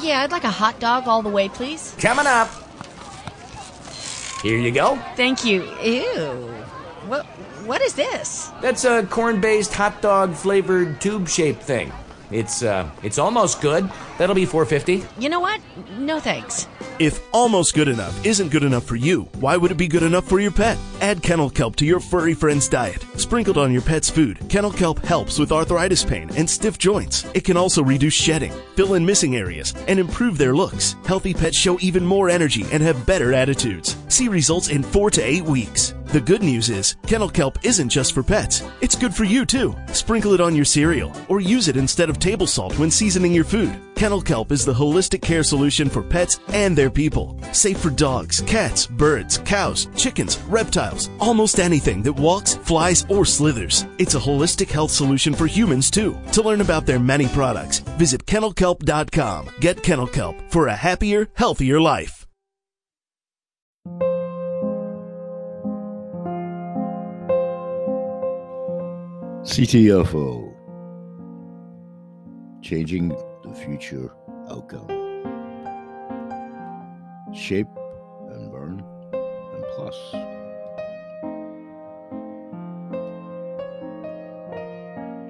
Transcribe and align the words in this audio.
Yeah, 0.00 0.22
I'd 0.22 0.32
like 0.32 0.44
a 0.44 0.50
hot 0.50 0.78
dog 0.80 1.06
all 1.06 1.22
the 1.22 1.28
way, 1.28 1.48
please. 1.48 1.94
Coming 1.98 2.26
up. 2.26 2.48
Here 4.42 4.58
you 4.58 4.70
go. 4.70 4.96
Thank 5.16 5.44
you. 5.44 5.64
Ew. 5.82 6.52
What 7.06 7.24
what 7.66 7.80
is 7.80 7.94
this? 7.94 8.50
That's 8.60 8.84
a 8.84 9.06
corn-based 9.06 9.72
hot 9.72 10.02
dog 10.02 10.34
flavored 10.34 11.00
tube-shaped 11.00 11.62
thing. 11.62 11.92
It's 12.30 12.62
uh 12.62 12.90
it's 13.02 13.18
almost 13.18 13.60
good. 13.60 13.90
That'll 14.18 14.34
be 14.34 14.46
450. 14.46 15.04
You 15.20 15.28
know 15.28 15.40
what? 15.40 15.60
No 15.98 16.20
thanks. 16.20 16.68
If 17.00 17.20
almost 17.32 17.74
good 17.74 17.88
enough 17.88 18.24
isn't 18.24 18.50
good 18.50 18.62
enough 18.62 18.84
for 18.84 18.94
you, 18.94 19.22
why 19.40 19.56
would 19.56 19.72
it 19.72 19.76
be 19.76 19.88
good 19.88 20.04
enough 20.04 20.28
for 20.28 20.38
your 20.38 20.52
pet? 20.52 20.78
Add 21.00 21.22
kennel 21.22 21.50
kelp 21.50 21.74
to 21.76 21.84
your 21.84 21.98
furry 21.98 22.34
friend's 22.34 22.68
diet. 22.68 23.04
Sprinkled 23.16 23.58
on 23.58 23.72
your 23.72 23.82
pet's 23.82 24.08
food, 24.08 24.38
kennel 24.48 24.70
kelp 24.70 25.04
helps 25.04 25.36
with 25.36 25.50
arthritis 25.50 26.04
pain 26.04 26.30
and 26.36 26.48
stiff 26.48 26.78
joints. 26.78 27.26
It 27.34 27.42
can 27.42 27.56
also 27.56 27.82
reduce 27.82 28.14
shedding, 28.14 28.52
fill 28.76 28.94
in 28.94 29.04
missing 29.04 29.34
areas, 29.34 29.74
and 29.88 29.98
improve 29.98 30.38
their 30.38 30.54
looks. 30.54 30.94
Healthy 31.04 31.34
pets 31.34 31.56
show 31.56 31.78
even 31.80 32.06
more 32.06 32.30
energy 32.30 32.64
and 32.70 32.80
have 32.82 33.06
better 33.06 33.32
attitudes. 33.32 33.96
See 34.06 34.28
results 34.28 34.68
in 34.68 34.84
4 34.84 35.10
to 35.10 35.22
8 35.22 35.44
weeks. 35.44 35.94
The 36.06 36.20
good 36.20 36.44
news 36.44 36.70
is, 36.70 36.94
kennel 37.08 37.28
kelp 37.28 37.58
isn't 37.64 37.88
just 37.88 38.12
for 38.12 38.22
pets. 38.22 38.62
It's 38.80 38.94
good 38.94 39.12
for 39.12 39.24
you 39.24 39.44
too. 39.44 39.74
Sprinkle 39.92 40.32
it 40.32 40.40
on 40.40 40.54
your 40.54 40.64
cereal 40.64 41.12
or 41.28 41.40
use 41.40 41.66
it 41.66 41.76
instead 41.76 42.08
of 42.08 42.20
table 42.20 42.46
salt 42.46 42.78
when 42.78 42.88
seasoning 42.88 43.32
your 43.32 43.44
food. 43.44 43.76
Kennel 44.04 44.20
kelp 44.20 44.52
is 44.52 44.66
the 44.66 44.74
holistic 44.74 45.22
care 45.22 45.42
solution 45.42 45.88
for 45.88 46.02
pets 46.02 46.38
and 46.48 46.76
their 46.76 46.90
people. 46.90 47.40
Safe 47.52 47.78
for 47.78 47.88
dogs, 47.88 48.42
cats, 48.42 48.86
birds, 48.86 49.38
cows, 49.46 49.88
chickens, 49.96 50.36
reptiles, 50.40 51.08
almost 51.20 51.58
anything 51.58 52.02
that 52.02 52.12
walks, 52.12 52.56
flies, 52.56 53.06
or 53.08 53.24
slithers. 53.24 53.86
It's 53.96 54.14
a 54.14 54.20
holistic 54.20 54.70
health 54.70 54.90
solution 54.90 55.32
for 55.32 55.46
humans 55.46 55.90
too. 55.90 56.18
To 56.32 56.42
learn 56.42 56.60
about 56.60 56.84
their 56.84 56.98
many 57.00 57.28
products, 57.28 57.78
visit 57.96 58.26
kennelkelp.com. 58.26 59.48
Get 59.60 59.82
kennel 59.82 60.06
kelp 60.06 60.36
for 60.50 60.66
a 60.68 60.76
happier, 60.76 61.28
healthier 61.32 61.80
life. 61.80 62.26
CTFO 69.44 70.52
Changing 72.60 73.16
Future 73.54 74.12
Outcome. 74.50 74.88
Shape 77.32 77.68
and 78.30 78.50
Burn 78.50 78.84
and 79.12 79.64
Plus. 79.74 79.94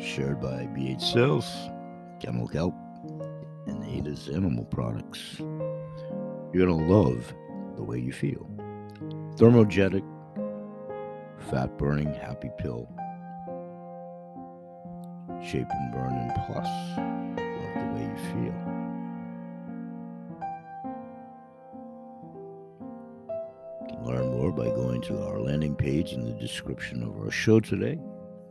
Shared 0.02 0.40
by 0.40 0.66
BH 0.74 1.00
Sales, 1.00 1.46
Kennel 2.20 2.48
Kelp, 2.48 2.74
and 3.66 3.84
Ada's 3.84 4.28
Animal 4.28 4.64
Products. 4.64 5.36
You're 5.38 6.66
going 6.66 6.68
to 6.68 6.92
love 6.92 7.32
the 7.76 7.82
way 7.82 7.98
you 7.98 8.12
feel. 8.12 8.48
Thermogenic, 9.36 10.04
fat 11.50 11.76
burning, 11.78 12.12
happy 12.14 12.50
pill 12.58 12.88
shape 15.44 15.68
and 15.70 15.92
burn 15.92 16.12
and 16.14 16.32
plus 16.46 17.23
way 17.94 18.02
you 18.02 18.16
feel 18.32 18.54
learn 24.04 24.26
more 24.30 24.52
by 24.52 24.66
going 24.66 25.00
to 25.00 25.18
our 25.22 25.40
landing 25.40 25.74
page 25.74 26.12
in 26.12 26.22
the 26.24 26.32
description 26.32 27.02
of 27.02 27.18
our 27.20 27.30
show 27.30 27.58
today 27.60 27.98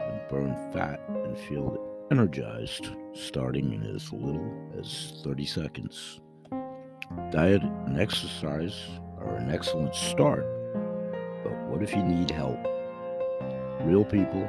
and 0.00 0.20
burn 0.30 0.54
fat 0.72 1.00
and 1.08 1.36
feel 1.36 1.76
energized 2.10 2.88
starting 3.12 3.72
in 3.72 3.82
as 3.94 4.12
little 4.12 4.70
as 4.78 5.20
30 5.24 5.44
seconds. 5.44 6.20
Diet 7.30 7.62
and 7.62 8.00
exercise 8.00 8.74
are 9.20 9.36
an 9.36 9.50
excellent 9.50 9.94
start, 9.94 10.46
but 11.44 11.52
what 11.68 11.82
if 11.82 11.92
you 11.94 12.02
need 12.02 12.30
help? 12.30 12.58
Real 13.82 14.04
people, 14.04 14.48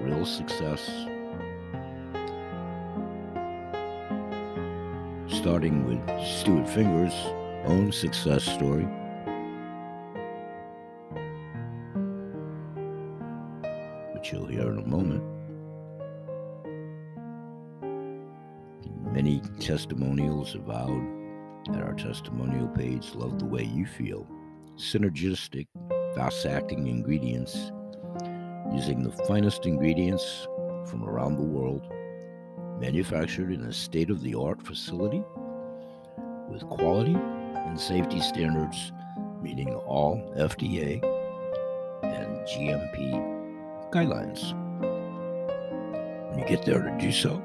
real 0.00 0.24
success. 0.24 0.90
Starting 5.28 5.84
with 5.86 6.26
Stuart 6.26 6.68
Finger's 6.68 7.14
own 7.66 7.92
success 7.92 8.44
story. 8.44 8.88
Which 14.14 14.32
you'll 14.32 14.46
hear 14.46 14.72
in 14.72 14.78
a 14.78 14.86
moment. 14.86 15.22
Many 19.12 19.42
testimonials 19.58 20.54
avowed 20.54 21.19
at 21.76 21.82
our 21.82 21.94
testimonial 21.94 22.68
page 22.68 23.14
love 23.14 23.38
the 23.38 23.44
way 23.44 23.62
you 23.64 23.86
feel. 23.86 24.26
Synergistic, 24.76 25.66
fast 26.14 26.46
acting 26.46 26.86
ingredients 26.86 27.72
using 28.72 29.02
the 29.02 29.12
finest 29.26 29.66
ingredients 29.66 30.46
from 30.86 31.04
around 31.04 31.36
the 31.36 31.42
world, 31.42 31.82
manufactured 32.80 33.52
in 33.52 33.62
a 33.62 33.72
state 33.72 34.10
of 34.10 34.22
the 34.22 34.34
art 34.34 34.62
facility 34.62 35.22
with 36.48 36.62
quality 36.68 37.14
and 37.14 37.78
safety 37.78 38.20
standards 38.20 38.92
meeting 39.42 39.74
all 39.74 40.16
FDA 40.36 41.02
and 42.02 42.38
GMP 42.46 43.90
guidelines. 43.90 44.54
When 46.30 46.38
you 46.38 46.46
get 46.46 46.64
there 46.64 46.82
to 46.82 46.96
do 46.98 47.12
so, 47.12 47.42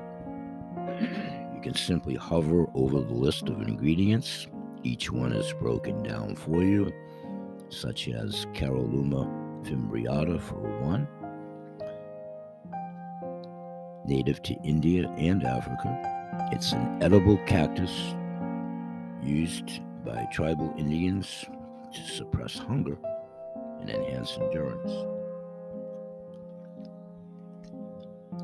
can 1.65 1.73
simply 1.73 2.13
hover 2.13 2.67
over 2.75 3.01
the 3.01 3.11
list 3.11 3.49
of 3.49 3.59
ingredients. 3.59 4.45
Each 4.83 5.11
one 5.11 5.33
is 5.33 5.51
broken 5.53 6.03
down 6.03 6.35
for 6.35 6.61
you, 6.61 6.93
such 7.69 8.07
as 8.07 8.45
Caralluma 8.53 9.25
fimbriata 9.65 10.39
for 10.39 10.59
one, 10.83 11.07
native 14.05 14.43
to 14.43 14.53
India 14.63 15.09
and 15.17 15.43
Africa. 15.43 15.89
It's 16.51 16.71
an 16.71 17.01
edible 17.01 17.37
cactus 17.47 18.13
used 19.23 19.81
by 20.05 20.27
tribal 20.31 20.71
Indians 20.77 21.45
to 21.91 22.01
suppress 22.03 22.59
hunger 22.59 22.95
and 23.81 23.89
enhance 23.89 24.37
endurance. 24.37 24.91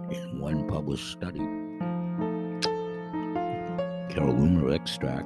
In 0.10 0.40
one 0.40 0.68
published 0.68 1.12
study, 1.12 1.61
Caralluma 4.12 4.76
extract 4.76 5.26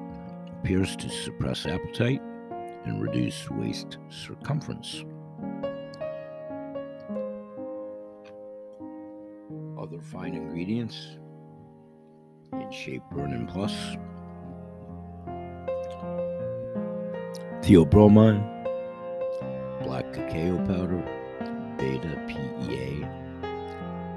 appears 0.52 0.96
to 0.96 1.10
suppress 1.10 1.66
appetite 1.66 2.22
and 2.86 3.02
reduce 3.02 3.50
waist 3.50 3.98
circumference. 4.10 5.04
Other 9.78 10.00
fine 10.02 10.36
ingredients 10.36 11.18
in 12.54 12.72
Shape 12.72 13.02
Burn 13.12 13.48
Plus 13.48 13.74
theobromine, 17.62 18.44
black 19.84 20.14
cacao 20.14 20.58
powder, 20.68 21.04
beta 21.78 22.16
PEA, 22.28 23.04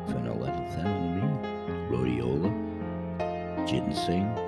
phenylethylamine, 0.08 1.88
rhodiola, 1.88 2.50
ginseng, 3.66 4.47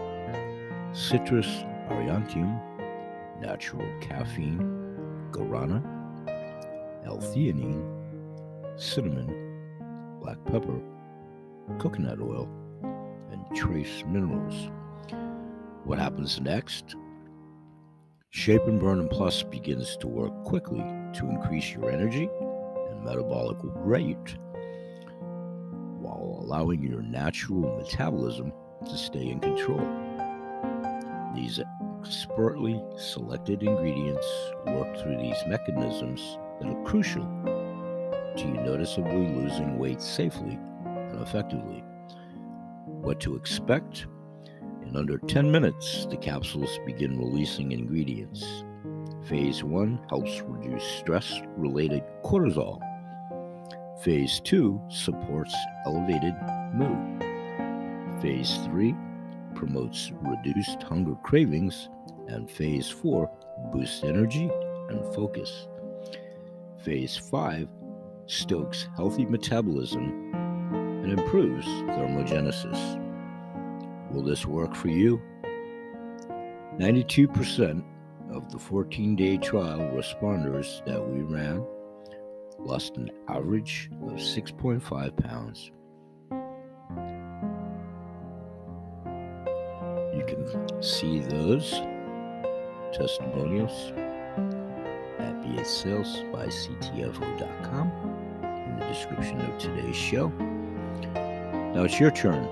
citrus 1.11 1.65
aurantium, 1.89 2.61
natural 3.41 3.85
caffeine, 4.01 4.61
guarana, 5.33 5.83
L-theanine, 7.05 7.83
cinnamon, 8.77 9.27
black 10.21 10.37
pepper, 10.45 10.81
coconut 11.81 12.21
oil, 12.21 12.49
and 13.33 13.45
trace 13.57 14.05
minerals. 14.07 14.71
What 15.83 15.99
happens 15.99 16.41
next? 16.41 16.95
Shape 18.29 18.69
and 18.69 18.79
Burn 18.79 19.01
and 19.01 19.11
Plus 19.11 19.43
begins 19.43 19.97
to 19.97 20.07
work 20.07 20.45
quickly 20.45 20.79
to 20.79 21.29
increase 21.29 21.73
your 21.73 21.91
energy 21.91 22.31
and 22.89 23.05
metabolic 23.05 23.59
rate 23.63 24.37
while 25.99 26.39
allowing 26.41 26.85
your 26.85 27.03
natural 27.03 27.77
metabolism 27.79 28.53
to 28.89 28.97
stay 28.97 29.27
in 29.27 29.41
control. 29.41 30.10
These 31.35 31.61
expertly 32.01 32.83
selected 32.97 33.63
ingredients 33.63 34.27
work 34.67 34.97
through 34.99 35.19
these 35.19 35.43
mechanisms 35.47 36.39
that 36.61 36.69
are 36.69 36.85
crucial 36.85 37.25
to 38.37 38.45
you 38.47 38.55
noticeably 38.55 39.29
losing 39.35 39.79
weight 39.79 40.01
safely 40.01 40.59
and 40.85 41.21
effectively. 41.21 41.85
What 42.87 43.21
to 43.21 43.37
expect? 43.37 44.07
In 44.83 44.97
under 44.97 45.19
10 45.19 45.51
minutes, 45.51 46.07
the 46.07 46.17
capsules 46.17 46.79
begin 46.87 47.19
releasing 47.19 47.73
ingredients 47.73 48.65
Phase 49.31 49.63
1 49.63 50.07
helps 50.09 50.41
reduce 50.47 50.83
stress 50.83 51.41
related 51.57 52.03
cortisol. 52.25 52.81
Phase 54.03 54.41
2 54.41 54.81
supports 54.89 55.55
elevated 55.87 56.35
mood. 56.75 57.23
Phase 58.21 58.59
3 58.65 58.95
promotes 59.61 60.11
reduced 60.23 60.83
hunger 60.83 61.15
cravings. 61.23 61.91
And 62.29 62.51
Phase 62.51 62.89
4 62.89 63.31
boosts 63.73 64.03
energy 64.03 64.51
and 64.89 65.15
focus. 65.15 65.69
Phase 66.83 67.17
5 67.31 67.69
stokes 68.25 68.89
healthy 68.97 69.27
metabolism 69.27 70.33
and 71.03 71.13
improves 71.13 71.67
thermogenesis. 71.67 72.81
Will 74.11 74.23
this 74.23 74.47
work 74.47 74.75
for 74.75 74.89
you? 74.89 75.21
92% 76.79 77.85
of 78.33 78.51
the 78.51 78.59
14 78.59 79.15
day 79.15 79.37
trial 79.37 79.81
responders 79.93 80.83
that 80.87 81.07
we 81.07 81.21
ran 81.21 81.63
lost 82.59 82.97
an 82.97 83.11
average 83.29 83.91
of 84.03 84.13
6.5 84.13 85.17
pounds. 85.17 85.71
Can 90.31 90.83
see 90.83 91.21
those 91.21 91.71
testimonials 92.93 93.93
at 95.19 95.35
bhsalesbyctfo.com 95.43 97.93
in 98.43 98.79
the 98.79 98.87
description 98.87 99.41
of 99.41 99.59
today's 99.59 99.97
show. 99.97 100.29
Now 101.75 101.85
it's 101.85 101.99
your 102.01 102.11
turn. 102.11 102.45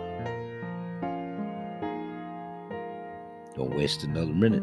Don't 3.54 3.76
waste 3.76 4.04
another 4.04 4.32
minute. 4.32 4.62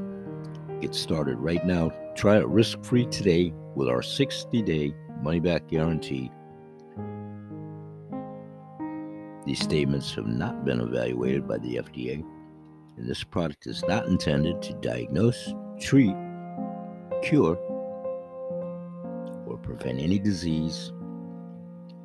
Get 0.82 0.96
started 0.96 1.38
right 1.40 1.66
now. 1.66 1.92
Try 2.16 2.38
it 2.38 2.48
risk 2.48 2.82
free 2.84 3.06
today 3.08 3.54
with 3.76 3.90
our 3.90 4.02
60 4.02 4.62
day 4.62 4.94
money 5.22 5.40
back 5.40 5.68
guarantee. 5.68 6.32
These 9.46 9.60
statements 9.60 10.14
have 10.16 10.28
not 10.28 10.66
been 10.66 10.82
evaluated 10.82 11.48
by 11.48 11.60
the 11.60 11.76
FDA, 11.76 12.26
and 12.98 13.08
this 13.08 13.24
product 13.24 13.68
is 13.68 13.84
not 13.88 14.08
intended 14.08 14.62
to 14.62 14.74
diagnose, 14.76 15.54
treat, 15.80 16.16
cure, 17.24 17.58
or 19.46 19.58
prevent 19.62 20.00
any 20.00 20.20
disease. 20.20 20.92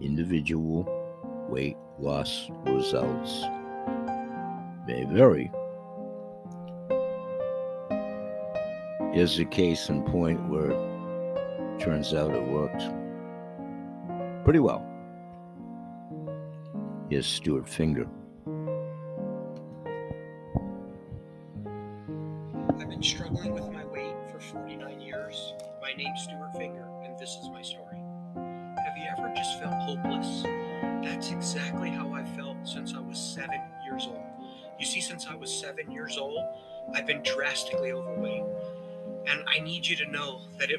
Individual 0.00 0.87
weight 1.48 1.76
loss 1.98 2.48
results 2.64 3.44
may 4.87 5.04
vary 5.04 5.50
Here's 9.12 9.40
a 9.40 9.44
case 9.44 9.88
in 9.88 10.04
point 10.04 10.48
where 10.48 10.70
it 10.70 11.81
turns 11.81 12.14
out 12.14 12.32
it 12.32 12.46
worked 12.46 12.84
pretty 14.44 14.60
well. 14.60 14.87
Here's 17.10 17.26
Stuart 17.26 17.69
Finger. 17.69 18.06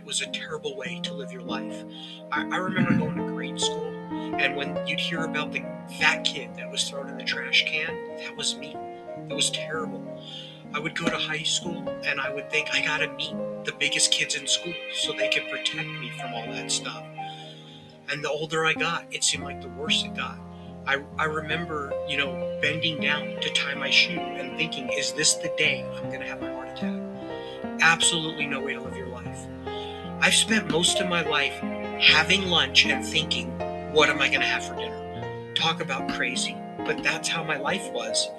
It 0.01 0.07
was 0.07 0.23
a 0.23 0.27
terrible 0.27 0.75
way 0.75 0.99
to 1.03 1.13
live 1.13 1.31
your 1.31 1.43
life. 1.43 1.83
I, 2.31 2.41
I 2.41 2.57
remember 2.57 2.97
going 2.97 3.15
to 3.17 3.33
grade 3.33 3.59
school, 3.61 3.93
and 4.11 4.55
when 4.55 4.75
you'd 4.87 4.99
hear 4.99 5.25
about 5.25 5.51
the 5.51 5.63
fat 5.99 6.23
kid 6.23 6.55
that 6.55 6.71
was 6.71 6.89
thrown 6.89 7.07
in 7.07 7.19
the 7.19 7.23
trash 7.23 7.65
can, 7.67 8.17
that 8.17 8.35
was 8.35 8.57
me. 8.57 8.75
It 9.29 9.33
was 9.35 9.51
terrible. 9.51 10.03
I 10.73 10.79
would 10.79 10.97
go 10.97 11.05
to 11.05 11.17
high 11.17 11.43
school 11.43 11.87
and 12.03 12.19
I 12.19 12.33
would 12.33 12.49
think 12.49 12.69
I 12.73 12.81
gotta 12.83 13.09
meet 13.13 13.35
the 13.65 13.73
biggest 13.77 14.11
kids 14.11 14.35
in 14.35 14.47
school 14.47 14.73
so 14.93 15.11
they 15.11 15.29
could 15.29 15.47
protect 15.49 15.87
me 15.87 16.09
from 16.19 16.33
all 16.33 16.47
that 16.47 16.71
stuff. 16.71 17.03
And 18.09 18.23
the 18.23 18.29
older 18.29 18.65
I 18.65 18.73
got, 18.73 19.05
it 19.11 19.23
seemed 19.23 19.43
like 19.43 19.61
the 19.61 19.67
worse 19.69 20.03
it 20.03 20.15
got. 20.15 20.39
I, 20.87 21.03
I 21.19 21.25
remember, 21.25 21.93
you 22.07 22.17
know, 22.17 22.57
bending 22.61 23.01
down 23.01 23.35
to 23.41 23.49
tie 23.51 23.75
my 23.75 23.89
shoe 23.89 24.17
and 24.19 24.57
thinking, 24.57 24.89
is 24.93 25.11
this 25.11 25.35
the 25.35 25.53
day 25.57 25.85
I'm 25.97 26.09
gonna 26.09 26.25
have 26.25 26.41
my 26.41 26.51
heart 26.51 26.69
attack? 26.69 27.01
absolutely 27.81 28.45
no 28.45 28.61
way 28.61 28.73
to 28.73 28.81
live 28.81 28.95
your 28.95 29.07
life. 29.07 29.47
I've 30.23 30.35
spent 30.35 30.69
most 30.69 30.99
of 30.99 31.09
my 31.09 31.23
life 31.23 31.55
having 31.99 32.45
lunch 32.45 32.85
and 32.85 33.03
thinking, 33.03 33.49
what 33.91 34.07
am 34.07 34.21
I 34.21 34.27
going 34.27 34.41
to 34.41 34.45
have 34.45 34.63
for 34.63 34.75
dinner? 34.75 35.53
Talk 35.55 35.81
about 35.81 36.09
crazy, 36.09 36.55
but 36.85 37.01
that's 37.01 37.27
how 37.27 37.43
my 37.43 37.57
life 37.57 37.91
was. 37.91 38.29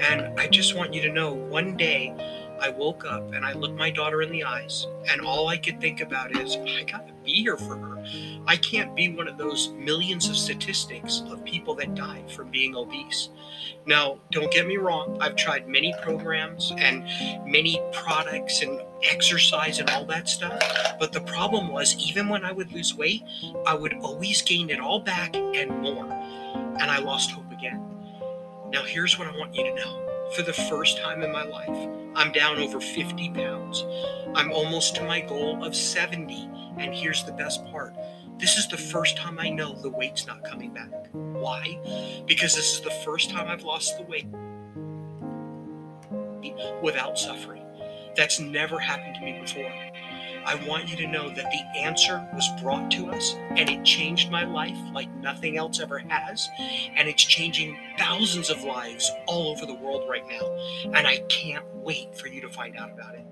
And 0.00 0.38
I 0.38 0.48
just 0.48 0.76
want 0.76 0.92
you 0.92 1.00
to 1.00 1.10
know 1.10 1.32
one 1.32 1.78
day 1.78 2.14
I 2.60 2.68
woke 2.68 3.06
up 3.06 3.32
and 3.32 3.42
I 3.42 3.54
looked 3.54 3.78
my 3.78 3.90
daughter 3.90 4.20
in 4.20 4.32
the 4.32 4.44
eyes, 4.44 4.86
and 5.10 5.22
all 5.22 5.48
I 5.48 5.56
could 5.56 5.80
think 5.80 6.02
about 6.02 6.36
is, 6.36 6.56
I 6.56 6.82
got 6.82 7.06
to 7.06 7.14
be 7.24 7.32
here 7.32 7.56
for 7.56 7.74
her. 7.74 8.04
I 8.46 8.56
can't 8.58 8.94
be 8.94 9.08
one 9.08 9.26
of 9.26 9.38
those 9.38 9.70
millions 9.70 10.28
of 10.28 10.36
statistics 10.36 11.22
of 11.30 11.42
people 11.44 11.74
that 11.76 11.94
died 11.94 12.30
from 12.30 12.50
being 12.50 12.76
obese. 12.76 13.30
Now, 13.86 14.18
don't 14.30 14.52
get 14.52 14.66
me 14.66 14.76
wrong, 14.76 15.16
I've 15.22 15.36
tried 15.36 15.68
many 15.68 15.94
programs 16.02 16.70
and 16.76 17.04
many 17.50 17.82
products 17.92 18.60
and 18.60 18.78
exercise 19.04 19.78
and 19.78 19.88
all 19.90 20.04
that 20.06 20.28
stuff, 20.28 20.60
but 20.98 21.12
the 21.12 21.20
problem 21.20 21.68
was, 21.68 21.96
even 22.08 22.28
when 22.28 22.44
I 22.44 22.52
would 22.52 22.72
lose 22.72 22.94
weight, 22.94 23.22
I 23.66 23.74
would 23.74 23.94
always 23.94 24.42
gain 24.42 24.70
it 24.70 24.80
all 24.80 25.00
back 25.00 25.34
and 25.36 25.70
more, 25.80 26.10
and 26.80 26.90
I 26.90 26.98
lost 26.98 27.30
hope 27.30 27.50
again. 27.52 27.82
Now, 28.70 28.82
here's 28.84 29.18
what 29.18 29.28
I 29.28 29.36
want 29.38 29.54
you 29.54 29.64
to 29.64 29.74
know. 29.74 30.00
For 30.34 30.42
the 30.42 30.52
first 30.52 30.98
time 30.98 31.22
in 31.22 31.30
my 31.30 31.44
life, 31.44 31.88
I'm 32.16 32.32
down 32.32 32.58
over 32.58 32.80
50 32.80 33.30
pounds. 33.30 33.84
I'm 34.34 34.50
almost 34.50 34.96
to 34.96 35.04
my 35.04 35.20
goal 35.20 35.62
of 35.62 35.76
70. 35.76 36.48
And 36.78 36.94
here's 36.94 37.24
the 37.24 37.32
best 37.32 37.64
part 37.66 37.94
this 38.38 38.56
is 38.56 38.66
the 38.66 38.76
first 38.76 39.16
time 39.16 39.38
I 39.38 39.48
know 39.48 39.74
the 39.80 39.90
weight's 39.90 40.26
not 40.26 40.42
coming 40.44 40.72
back. 40.72 40.90
Why? 41.12 41.78
Because 42.26 42.54
this 42.54 42.74
is 42.74 42.80
the 42.80 42.90
first 42.90 43.30
time 43.30 43.48
I've 43.48 43.62
lost 43.62 43.96
the 43.96 44.04
weight 44.04 44.26
without 46.82 47.18
suffering. 47.18 47.63
That's 48.16 48.38
never 48.40 48.78
happened 48.78 49.16
to 49.16 49.20
me 49.22 49.40
before. 49.40 49.72
I 50.46 50.56
want 50.66 50.90
you 50.90 50.96
to 50.98 51.06
know 51.06 51.30
that 51.30 51.50
the 51.50 51.80
answer 51.80 52.26
was 52.34 52.46
brought 52.60 52.90
to 52.92 53.10
us 53.10 53.34
and 53.50 53.68
it 53.70 53.82
changed 53.82 54.30
my 54.30 54.44
life 54.44 54.76
like 54.92 55.10
nothing 55.16 55.56
else 55.56 55.80
ever 55.80 55.98
has. 55.98 56.48
And 56.96 57.08
it's 57.08 57.24
changing 57.24 57.78
thousands 57.98 58.50
of 58.50 58.62
lives 58.62 59.10
all 59.26 59.48
over 59.48 59.64
the 59.64 59.74
world 59.74 60.08
right 60.08 60.26
now. 60.28 60.54
And 60.92 61.06
I 61.06 61.18
can't 61.28 61.64
wait 61.74 62.16
for 62.16 62.28
you 62.28 62.42
to 62.42 62.48
find 62.50 62.76
out 62.76 62.92
about 62.92 63.14
it. 63.14 63.24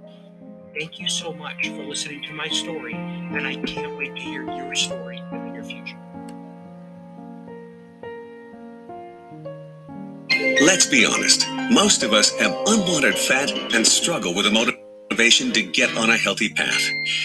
Thank 0.78 0.98
you 0.98 1.08
so 1.08 1.34
much 1.34 1.68
for 1.68 1.84
listening 1.84 2.22
to 2.22 2.32
my 2.32 2.48
story, 2.48 2.94
and 2.94 3.46
I 3.46 3.56
can't 3.56 3.94
wait 3.98 4.14
to 4.14 4.22
hear 4.22 4.42
your 4.42 4.74
story 4.74 5.18
in 5.18 5.44
the 5.44 5.50
near 5.50 5.62
future. 5.62 5.98
Let's 10.64 10.86
be 10.86 11.04
honest. 11.04 11.46
Most 11.70 12.02
of 12.02 12.14
us 12.14 12.30
have 12.38 12.56
unwanted 12.66 13.18
fat 13.18 13.50
and 13.74 13.86
struggle 13.86 14.34
with 14.34 14.50
motivation 14.50 14.71
to 15.16 15.62
get 15.62 15.94
on 15.96 16.10
a 16.10 16.16
healthy 16.16 16.48
path. 16.48 16.82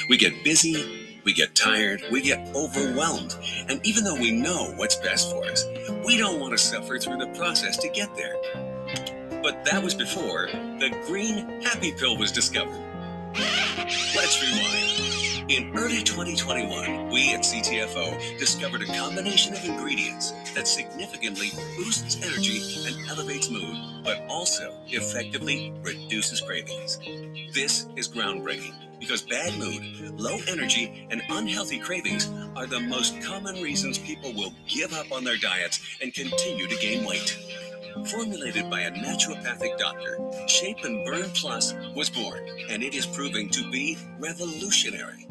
We 0.10 0.18
get 0.18 0.44
busy, 0.44 1.20
we 1.24 1.34
get 1.34 1.56
tired, 1.56 2.02
we 2.12 2.22
get 2.22 2.54
overwhelmed. 2.54 3.36
And 3.70 3.80
even 3.86 4.04
though 4.04 4.16
we 4.16 4.32
know 4.32 4.74
what's 4.76 4.98
best 4.98 5.32
for 5.32 5.46
us, 5.46 5.66
we 6.06 6.18
don't 6.18 6.40
want 6.40 6.52
to 6.52 6.58
suffer 6.58 7.00
through 7.00 7.18
the 7.18 7.28
process 7.28 7.78
to 7.78 7.90
get 7.90 8.14
there. 8.16 8.36
But 9.42 9.64
that 9.66 9.82
was 9.82 9.94
before 9.94 10.48
the 10.80 10.90
green 11.08 11.62
happy 11.62 11.94
pill 11.94 12.18
was 12.18 12.32
discovered. 12.32 12.84
Let's 14.16 14.42
rewind. 14.42 15.27
In 15.50 15.72
early 15.78 16.04
2021, 16.04 17.08
we 17.10 17.34
at 17.34 17.40
CTFO 17.40 18.38
discovered 18.38 18.82
a 18.82 18.86
combination 18.86 19.54
of 19.54 19.64
ingredients 19.64 20.34
that 20.54 20.68
significantly 20.68 21.52
boosts 21.78 22.18
energy 22.22 22.86
and 22.86 23.10
elevates 23.10 23.50
mood, 23.50 24.04
but 24.04 24.26
also 24.28 24.74
effectively 24.88 25.74
reduces 25.84 26.42
cravings. 26.42 27.00
This 27.54 27.88
is 27.96 28.10
groundbreaking 28.10 29.00
because 29.00 29.22
bad 29.22 29.58
mood, 29.58 30.20
low 30.20 30.38
energy, 30.50 31.08
and 31.12 31.22
unhealthy 31.30 31.80
cravings 31.80 32.30
are 32.58 32.68
the 32.68 32.82
most 32.82 33.22
common 33.22 33.56
reasons 33.64 33.98
people 33.98 34.34
will 34.34 34.52
give 34.68 34.92
up 34.92 35.14
on 35.14 35.24
their 35.24 35.38
diets 35.38 35.80
and 36.02 36.14
continue 36.14 36.68
to 36.68 36.76
gain 36.76 37.06
weight. 37.06 37.38
Formulated 38.06 38.70
by 38.70 38.82
a 38.82 38.92
naturopathic 38.92 39.78
doctor, 39.78 40.18
Shape 40.48 40.84
and 40.84 41.04
Burn 41.06 41.30
Plus 41.34 41.74
was 41.96 42.10
born, 42.10 42.48
and 42.70 42.84
it 42.84 42.94
is 42.94 43.06
proving 43.06 43.50
to 43.50 43.70
be 43.72 43.98
revolutionary. 44.20 45.28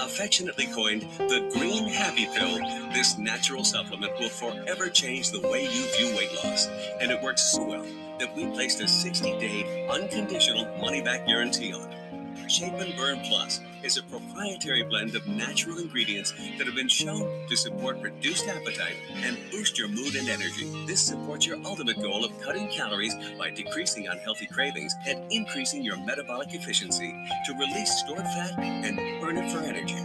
Affectionately 0.00 0.66
coined 0.66 1.02
the 1.18 1.50
Green 1.54 1.88
Happy 1.88 2.26
Pill, 2.34 2.58
this 2.92 3.16
natural 3.18 3.64
supplement 3.64 4.12
will 4.20 4.28
forever 4.28 4.88
change 4.88 5.30
the 5.30 5.40
way 5.40 5.64
you 5.64 5.96
view 5.96 6.16
weight 6.16 6.32
loss. 6.44 6.66
And 7.00 7.10
it 7.10 7.22
works 7.22 7.42
so 7.52 7.64
well 7.64 7.86
that 8.18 8.34
we 8.36 8.46
placed 8.46 8.80
a 8.80 8.88
60 8.88 9.38
day 9.38 9.88
unconditional 9.90 10.66
money 10.78 11.02
back 11.02 11.26
guarantee 11.26 11.72
on 11.72 11.90
it. 11.90 12.05
Shape 12.48 12.74
and 12.74 12.96
Burn 12.96 13.20
Plus 13.24 13.60
is 13.82 13.96
a 13.96 14.04
proprietary 14.04 14.84
blend 14.84 15.16
of 15.16 15.26
natural 15.26 15.78
ingredients 15.78 16.32
that 16.58 16.66
have 16.66 16.76
been 16.76 16.88
shown 16.88 17.46
to 17.48 17.56
support 17.56 17.98
reduced 18.00 18.46
appetite 18.46 18.96
and 19.16 19.36
boost 19.50 19.76
your 19.76 19.88
mood 19.88 20.14
and 20.14 20.28
energy. 20.28 20.72
This 20.86 21.00
supports 21.00 21.44
your 21.44 21.58
ultimate 21.64 22.00
goal 22.00 22.24
of 22.24 22.40
cutting 22.40 22.68
calories 22.68 23.16
by 23.36 23.50
decreasing 23.50 24.06
unhealthy 24.06 24.46
cravings 24.46 24.94
and 25.08 25.30
increasing 25.32 25.82
your 25.82 25.96
metabolic 25.96 26.54
efficiency 26.54 27.12
to 27.46 27.52
release 27.54 27.98
stored 27.98 28.22
fat 28.22 28.58
and 28.58 28.96
burn 29.20 29.38
it 29.38 29.50
for 29.50 29.58
energy. 29.58 29.96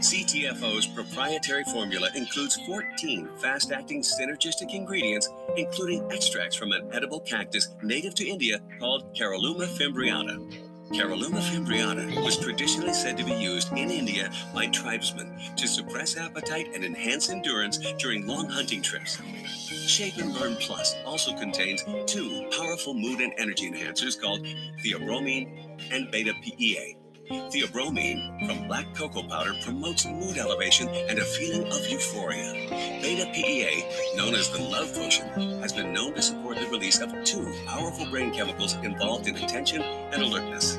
CTFO's 0.00 0.86
proprietary 0.86 1.64
formula 1.64 2.08
includes 2.14 2.58
14 2.66 3.28
fast 3.42 3.72
acting 3.72 4.02
synergistic 4.02 4.72
ingredients, 4.72 5.28
including 5.56 6.10
extracts 6.10 6.56
from 6.56 6.72
an 6.72 6.88
edible 6.92 7.20
cactus 7.20 7.68
native 7.82 8.14
to 8.14 8.26
India 8.26 8.60
called 8.78 9.12
Caralluma 9.14 9.66
fimbriata. 9.66 10.67
Caralluma 10.92 11.40
fimbriata 11.40 12.24
was 12.24 12.38
traditionally 12.38 12.94
said 12.94 13.18
to 13.18 13.24
be 13.24 13.32
used 13.34 13.70
in 13.72 13.90
India 13.90 14.30
by 14.54 14.66
tribesmen 14.66 15.38
to 15.56 15.68
suppress 15.68 16.16
appetite 16.16 16.68
and 16.74 16.82
enhance 16.84 17.28
endurance 17.28 17.78
during 17.98 18.26
long 18.26 18.48
hunting 18.48 18.80
trips. 18.80 19.18
Shape 19.86 20.16
and 20.16 20.34
Burn 20.34 20.56
Plus 20.56 20.94
also 21.04 21.36
contains 21.36 21.84
two 22.06 22.48
powerful 22.56 22.94
mood 22.94 23.20
and 23.20 23.34
energy 23.36 23.70
enhancers 23.70 24.18
called 24.20 24.46
theobromine 24.82 25.78
and 25.92 26.10
beta 26.10 26.32
PEA. 26.42 26.96
Theobromine 27.28 28.46
from 28.46 28.66
black 28.66 28.94
cocoa 28.94 29.22
powder 29.22 29.52
promotes 29.62 30.06
mood 30.06 30.38
elevation 30.38 30.88
and 30.88 31.18
a 31.18 31.24
feeling 31.24 31.70
of 31.70 31.86
euphoria. 31.86 32.52
Beta 33.02 33.30
PEA, 33.34 34.16
known 34.16 34.34
as 34.34 34.50
the 34.50 34.62
love 34.62 34.94
potion, 34.94 35.28
has 35.60 35.72
been 35.72 35.92
known 35.92 36.14
to 36.14 36.22
support 36.22 36.58
the 36.58 36.66
release 36.68 37.00
of 37.00 37.12
two 37.24 37.52
powerful 37.66 38.06
brain 38.06 38.32
chemicals 38.32 38.76
involved 38.76 39.26
in 39.26 39.36
attention 39.36 39.82
and 39.82 40.22
alertness. 40.22 40.78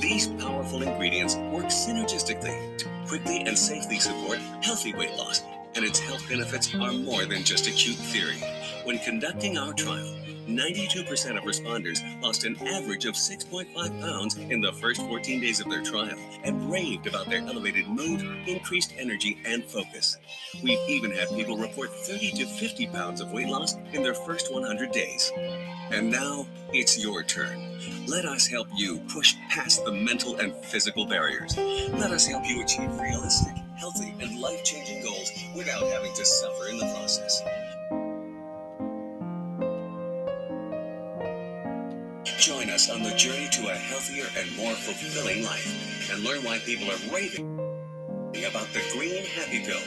These 0.00 0.28
powerful 0.28 0.82
ingredients 0.82 1.36
work 1.36 1.66
synergistically 1.66 2.78
to 2.78 2.88
quickly 3.06 3.42
and 3.42 3.56
safely 3.56 3.98
support 3.98 4.38
healthy 4.62 4.94
weight 4.94 5.16
loss, 5.16 5.42
and 5.74 5.84
its 5.84 5.98
health 5.98 6.26
benefits 6.30 6.74
are 6.74 6.92
more 6.92 7.26
than 7.26 7.44
just 7.44 7.66
a 7.66 7.72
cute 7.72 7.96
theory. 7.96 8.40
When 8.84 8.98
conducting 9.00 9.58
our 9.58 9.74
trial, 9.74 10.16
92% 10.50 11.36
of 11.36 11.44
responders 11.44 12.00
lost 12.22 12.44
an 12.44 12.56
average 12.66 13.06
of 13.06 13.14
6.5 13.14 14.00
pounds 14.00 14.36
in 14.36 14.60
the 14.60 14.72
first 14.72 15.00
14 15.02 15.40
days 15.40 15.60
of 15.60 15.70
their 15.70 15.82
trial 15.82 16.18
and 16.44 16.70
raved 16.70 17.06
about 17.06 17.28
their 17.28 17.40
elevated 17.40 17.86
mood, 17.86 18.20
increased 18.48 18.92
energy, 18.98 19.38
and 19.44 19.64
focus. 19.64 20.18
We've 20.62 20.78
even 20.88 21.12
had 21.12 21.28
people 21.30 21.56
report 21.56 21.90
30 21.90 22.32
to 22.32 22.46
50 22.46 22.86
pounds 22.88 23.20
of 23.20 23.32
weight 23.32 23.48
loss 23.48 23.76
in 23.92 24.02
their 24.02 24.14
first 24.14 24.52
100 24.52 24.90
days. 24.90 25.32
And 25.90 26.10
now 26.10 26.46
it's 26.72 27.02
your 27.02 27.22
turn. 27.22 27.78
Let 28.06 28.24
us 28.24 28.46
help 28.46 28.68
you 28.74 28.98
push 29.08 29.34
past 29.48 29.84
the 29.84 29.92
mental 29.92 30.36
and 30.38 30.52
physical 30.64 31.06
barriers. 31.06 31.56
Let 31.56 32.10
us 32.10 32.26
help 32.26 32.46
you 32.46 32.62
achieve 32.62 32.90
realistic, 32.98 33.54
healthy, 33.76 34.14
and 34.20 34.40
life 34.40 34.64
changing 34.64 35.02
goals 35.02 35.30
without 35.56 35.82
having 35.92 36.12
to 36.14 36.24
suffer 36.24 36.68
in 36.68 36.78
the 36.78 36.92
process. 36.94 37.42
Journey 43.20 43.50
to 43.50 43.68
a 43.68 43.74
healthier 43.74 44.24
and 44.38 44.56
more 44.56 44.72
fulfilling 44.72 45.44
life 45.44 46.10
and 46.10 46.24
learn 46.24 46.42
why 46.42 46.58
people 46.60 46.88
are 46.90 47.14
raving 47.14 47.44
about 48.48 48.66
the 48.72 48.80
green 48.94 49.22
happy 49.26 49.62
pill. 49.62 49.82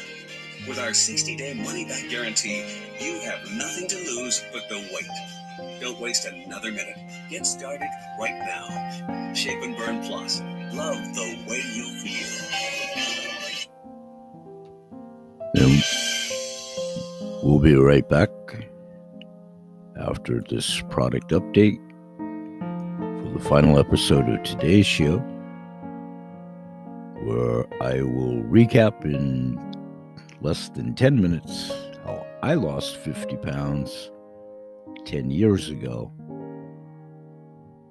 With 0.67 0.77
our 0.77 0.93
60 0.93 1.35
day 1.35 1.55
money 1.55 1.83
back 1.83 2.07
guarantee, 2.11 2.63
you 2.99 3.19
have 3.21 3.39
nothing 3.53 3.87
to 3.87 3.95
lose 3.95 4.43
but 4.53 4.69
the 4.69 4.75
wait. 4.93 5.81
Don't 5.81 5.99
waste 5.99 6.27
another 6.27 6.71
minute. 6.71 6.95
Get 7.31 7.47
started 7.47 7.89
right 8.19 8.37
now. 8.45 9.33
Shape 9.33 9.63
and 9.63 9.75
Burn 9.75 10.03
Plus. 10.03 10.39
Love 10.71 11.03
the 11.15 11.43
way 11.49 11.63
you 11.73 11.89
feel. 12.03 12.27
And 15.55 15.83
we'll 17.41 17.57
be 17.57 17.73
right 17.73 18.07
back 18.07 18.29
after 19.97 20.39
this 20.47 20.83
product 20.91 21.31
update 21.31 21.79
the 23.33 23.39
final 23.39 23.79
episode 23.79 24.29
of 24.29 24.43
today's 24.43 24.85
show, 24.85 25.17
where 27.23 27.65
I 27.81 28.03
will 28.03 28.43
recap 28.43 29.05
in 29.05 29.57
less 30.41 30.69
than 30.69 30.93
10 30.93 31.19
minutes 31.19 31.71
how 32.05 32.27
I 32.43 32.53
lost 32.53 32.95
50 32.97 33.37
pounds 33.37 34.11
10 35.05 35.31
years 35.31 35.69
ago 35.69 36.11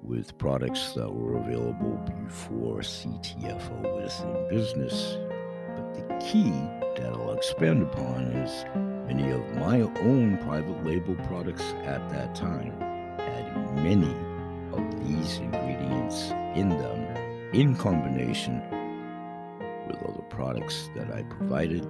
with 0.01 0.37
products 0.37 0.93
that 0.93 1.13
were 1.13 1.37
available 1.37 1.99
before 2.23 2.79
CTFO 2.79 3.81
was 3.81 4.21
in 4.21 4.49
business. 4.49 5.17
But 5.75 5.93
the 5.93 6.25
key 6.25 6.51
that 6.95 7.11
I'll 7.13 7.33
expand 7.33 7.83
upon 7.83 8.23
is 8.31 8.65
many 9.07 9.29
of 9.31 9.41
my 9.57 9.81
own 9.81 10.37
private 10.37 10.85
label 10.85 11.15
products 11.27 11.73
at 11.83 12.09
that 12.11 12.33
time 12.33 12.79
had 13.17 13.83
many 13.83 14.15
of 14.73 15.07
these 15.07 15.37
ingredients 15.37 16.31
in 16.55 16.69
them 16.69 17.03
in 17.53 17.75
combination 17.75 18.61
with 19.87 19.97
other 20.03 20.23
products 20.29 20.89
that 20.95 21.11
I 21.11 21.23
provided, 21.23 21.87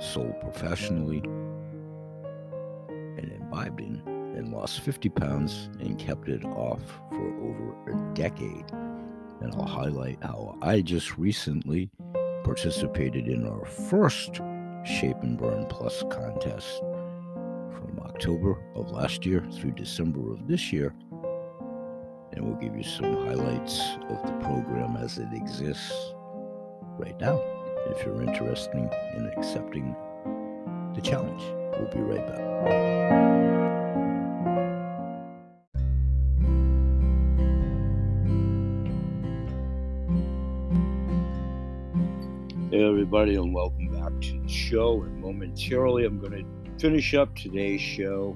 sold 0.00 0.40
professionally, 0.40 1.18
and 3.18 3.30
imbibed 3.32 3.80
in, 3.80 4.02
and 4.36 4.52
lost 4.52 4.80
50 4.80 5.10
pounds 5.10 5.68
and 5.80 5.98
kept 5.98 6.28
it 6.28 6.44
off 6.44 6.82
for 7.10 7.26
over 7.42 7.74
a 7.90 8.14
decade. 8.14 8.70
And 9.40 9.52
I'll 9.54 9.66
highlight 9.66 10.18
how 10.22 10.56
I 10.62 10.80
just 10.80 11.18
recently 11.18 11.90
participated 12.44 13.28
in 13.28 13.46
our 13.46 13.64
first 13.66 14.40
Shape 14.84 15.22
and 15.22 15.38
Burn 15.38 15.66
Plus 15.66 16.02
contest 16.10 16.78
from 16.78 18.00
October 18.04 18.58
of 18.74 18.90
last 18.90 19.24
year 19.24 19.46
through 19.52 19.72
December 19.72 20.32
of 20.32 20.48
this 20.48 20.72
year. 20.72 20.94
And 22.34 22.46
we'll 22.46 22.56
give 22.56 22.74
you 22.74 22.82
some 22.82 23.14
highlights 23.26 23.78
of 24.08 24.22
the 24.24 24.32
program 24.40 24.96
as 24.96 25.18
it 25.18 25.28
exists 25.34 25.92
right 26.98 27.18
now 27.20 27.38
if 27.90 28.04
you're 28.06 28.22
interested 28.22 28.74
in 28.74 29.30
accepting 29.36 29.94
the 30.94 31.00
challenge. 31.02 31.42
We'll 31.78 31.90
be 31.90 32.00
right 32.00 32.26
back. 32.26 32.38
Hey, 42.70 42.88
everybody, 42.88 43.34
and 43.34 43.52
welcome 43.54 43.88
back 43.88 44.18
to 44.22 44.40
the 44.40 44.48
show. 44.48 45.02
And 45.02 45.20
momentarily, 45.20 46.06
I'm 46.06 46.18
going 46.18 46.32
to 46.32 46.80
finish 46.80 47.12
up 47.12 47.36
today's 47.36 47.82
show 47.82 48.34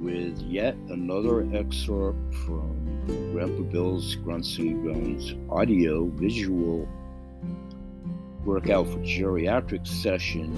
with 0.00 0.38
yet 0.40 0.74
another 0.88 1.46
excerpt 1.54 2.34
from 2.46 2.85
Grandpa 3.06 3.62
Bill's 3.62 4.16
Grunts 4.16 4.58
and 4.58 4.82
Groans 4.82 5.34
audio 5.50 6.06
visual 6.06 6.88
workout 8.44 8.86
for 8.88 8.98
geriatric 8.98 9.86
session 9.86 10.52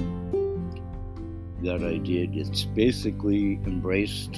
that 1.63 1.83
I 1.83 1.99
did. 1.99 2.37
It's 2.37 2.65
basically 2.65 3.61
embraced 3.67 4.37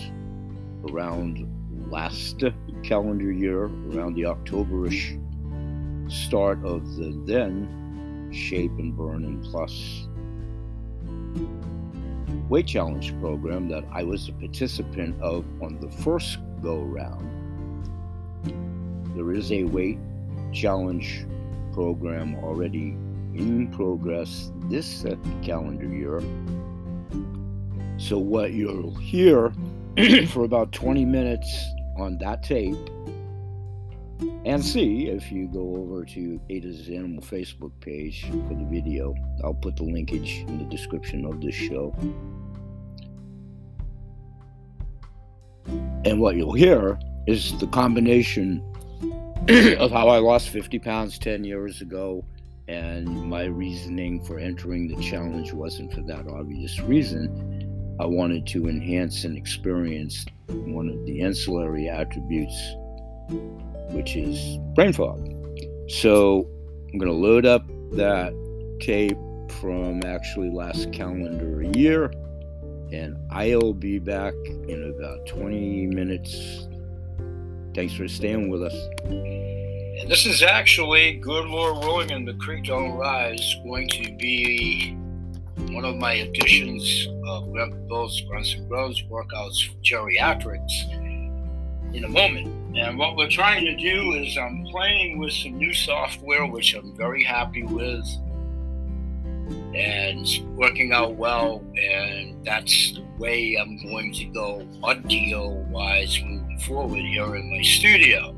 around 0.91 1.47
last 1.91 2.43
calendar 2.83 3.31
year, 3.31 3.65
around 3.65 4.15
the 4.15 4.23
Octoberish 4.23 5.17
start 6.11 6.65
of 6.65 6.97
the 6.97 7.23
then 7.27 8.31
Shape 8.33 8.73
and 8.79 8.97
Burn 8.97 9.25
and 9.25 9.45
Plus 9.45 10.07
weight 12.49 12.67
challenge 12.67 13.19
program 13.21 13.69
that 13.69 13.85
I 13.93 14.03
was 14.03 14.29
a 14.29 14.33
participant 14.33 15.21
of 15.23 15.45
on 15.63 15.79
the 15.81 15.89
first 15.89 16.39
go 16.61 16.79
round. 16.81 17.40
There 19.15 19.33
is 19.33 19.51
a 19.53 19.65
weight 19.65 19.99
challenge 20.53 21.27
program 21.73 22.37
already 22.37 22.97
in 23.35 23.71
progress 23.73 24.51
this 24.69 25.05
calendar 25.43 25.87
year. 25.87 26.21
So, 27.99 28.19
what 28.19 28.53
you'll 28.53 28.95
hear 28.95 29.53
for 30.29 30.45
about 30.45 30.73
20 30.73 31.05
minutes 31.05 31.65
on 31.99 32.19
that 32.19 32.43
tape 32.43 32.77
and 34.45 34.65
see 34.65 35.09
if 35.09 35.31
you 35.31 35.49
go 35.49 35.77
over 35.77 36.05
to 36.05 36.41
Ada's 36.49 36.89
Animal 36.89 37.23
Facebook 37.23 37.73
page 37.81 38.25
for 38.49 38.55
the 38.55 38.67
video. 38.71 39.15
I'll 39.45 39.55
put 39.55 39.77
the 39.77 39.85
linkage 39.85 40.45
in 40.49 40.59
the 40.59 40.65
description 40.65 41.25
of 41.25 41.41
this 41.41 41.55
show. 41.55 41.95
And 46.05 46.21
what 46.21 46.37
you'll 46.37 46.55
hear 46.55 46.99
is 47.27 47.59
the 47.59 47.67
combination 47.67 48.63
of 49.49 49.91
how 49.91 50.09
I 50.09 50.19
lost 50.19 50.51
50 50.51 50.79
pounds 50.79 51.19
10 51.19 51.45
years 51.45 51.81
ago 51.81 52.25
and 52.69 53.09
my 53.29 53.45
reasoning 53.45 54.23
for 54.25 54.39
entering 54.39 54.87
the 54.87 55.03
challenge 55.03 55.53
wasn't 55.53 55.93
for 55.93 56.03
that 56.03 56.29
obvious 56.29 56.79
reason. 56.81 57.97
I 57.99 58.07
wanted 58.07 58.47
to 58.49 58.69
enhance 58.69 59.25
and 59.25 59.37
experience 59.37 60.25
one 60.49 60.89
of 60.89 61.05
the 61.05 61.23
ancillary 61.23 61.89
attributes 61.89 62.57
which 63.91 64.17
is 64.17 64.59
brain 64.75 64.93
fog. 64.93 65.19
So 65.89 66.49
I'm 66.93 66.99
going 66.99 67.11
to 67.11 67.17
load 67.17 67.47
up 67.47 67.67
that 67.93 68.33
tape 68.81 69.19
from 69.61 70.03
actually 70.05 70.51
last 70.51 70.93
calendar 70.93 71.63
year, 71.77 72.13
and 72.93 73.17
I'll 73.31 73.75
be 73.75 73.99
back 73.99 74.35
in 74.69 74.95
about 74.97 75.27
20 75.27 75.87
minutes. 75.89 76.69
Thanks 77.75 77.95
for 77.95 78.09
staying 78.09 78.51
with 78.51 78.63
us. 78.63 78.75
And 79.05 80.11
this 80.11 80.27
is 80.27 80.43
actually, 80.43 81.15
good 81.15 81.47
Lord 81.47 81.85
willing, 81.85 82.11
and 82.11 82.27
the 82.27 82.35
creek 82.35 82.65
don't 82.65 82.93
rise, 82.93 83.57
going 83.65 83.89
to 83.91 84.17
be 84.17 84.97
one 85.71 85.85
of 85.85 85.97
my 85.97 86.15
editions 86.15 87.07
of 87.27 87.53
Grandpa 87.53 87.77
Bill's 87.87 88.21
Grunts 88.23 88.55
and 88.55 88.69
Groans 88.69 89.03
workouts 89.11 89.69
for 89.69 89.75
geriatrics 89.83 90.91
in 91.95 92.05
a 92.05 92.09
moment. 92.09 92.49
And 92.77 92.99
what 92.99 93.17
we're 93.17 93.29
trying 93.29 93.65
to 93.65 93.77
do 93.77 94.15
is 94.15 94.37
I'm 94.37 94.65
playing 94.71 95.19
with 95.19 95.33
some 95.33 95.59
new 95.59 95.73
software, 95.73 96.47
which 96.47 96.75
I'm 96.75 96.97
very 96.97 97.23
happy 97.23 97.63
with, 97.63 98.07
and 99.75 100.27
working 100.57 100.93
out 100.93 101.15
well. 101.15 101.63
And 101.77 102.45
that's 102.45 102.95
the 102.95 103.05
way 103.19 103.57
I'm 103.61 103.77
going 103.85 104.13
to 104.15 104.25
go 104.27 104.67
audio 104.83 105.51
wise 105.69 106.19
moving 106.25 106.40
forward 106.63 107.01
here 107.01 107.37
in 107.37 107.51
my 107.51 107.63
studio. 107.63 108.35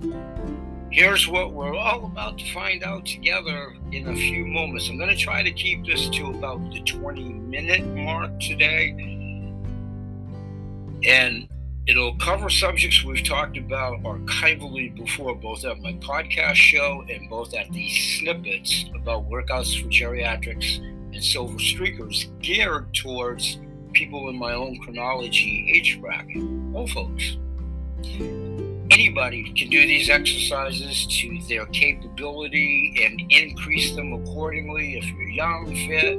Here's 0.91 1.27
what 1.27 1.53
we're 1.53 1.75
all 1.75 2.05
about 2.05 2.39
to 2.39 2.53
find 2.53 2.85
out 2.85 3.07
together 3.07 3.75
in 3.93 4.09
a 4.09 4.15
few 4.15 4.47
moments. 4.47 4.89
I'm 4.89 4.99
going 4.99 5.09
to 5.09 5.17
try 5.17 5.43
to 5.43 5.51
keep 5.51 5.87
this 5.87 6.09
to 6.11 6.31
about 6.31 6.71
the 6.71 6.81
20 6.83 7.25
minute 7.25 7.87
mark 7.97 8.39
today. 8.41 8.91
And 11.05 11.49
it'll 11.87 12.17
cover 12.17 12.51
subjects 12.51 13.03
we've 13.03 13.25
talked 13.25 13.57
about 13.57 14.03
archivally 14.03 14.95
before, 14.95 15.35
both 15.35 15.65
at 15.65 15.81
my 15.81 15.95
podcast 15.95 16.55
show 16.55 17.05
and 17.09 17.29
both 17.29 17.55
at 17.55 17.73
the 17.73 17.89
snippets 17.89 18.85
about 18.95 19.29
workouts 19.29 19.81
for 19.81 19.89
geriatrics 19.89 20.79
and 21.15 21.25
silver 21.25 21.59
streakers 21.59 22.27
geared 22.41 22.93
towards 22.95 23.59
people 23.93 24.29
in 24.29 24.39
my 24.39 24.53
own 24.53 24.79
chronology 24.81 25.73
age 25.75 26.01
bracket, 26.01 26.43
old 26.75 26.91
folks 26.91 27.37
anybody 28.93 29.45
can 29.53 29.71
do 29.71 29.87
these 29.87 30.11
exercises 30.11 31.07
to 31.07 31.39
their 31.49 31.67
capability 31.67 32.95
and 33.03 33.23
increase 33.31 33.95
them 33.97 34.13
accordingly 34.13 34.99
if 34.99 35.07
you're 35.07 35.29
young, 35.29 35.75
fit. 35.75 36.19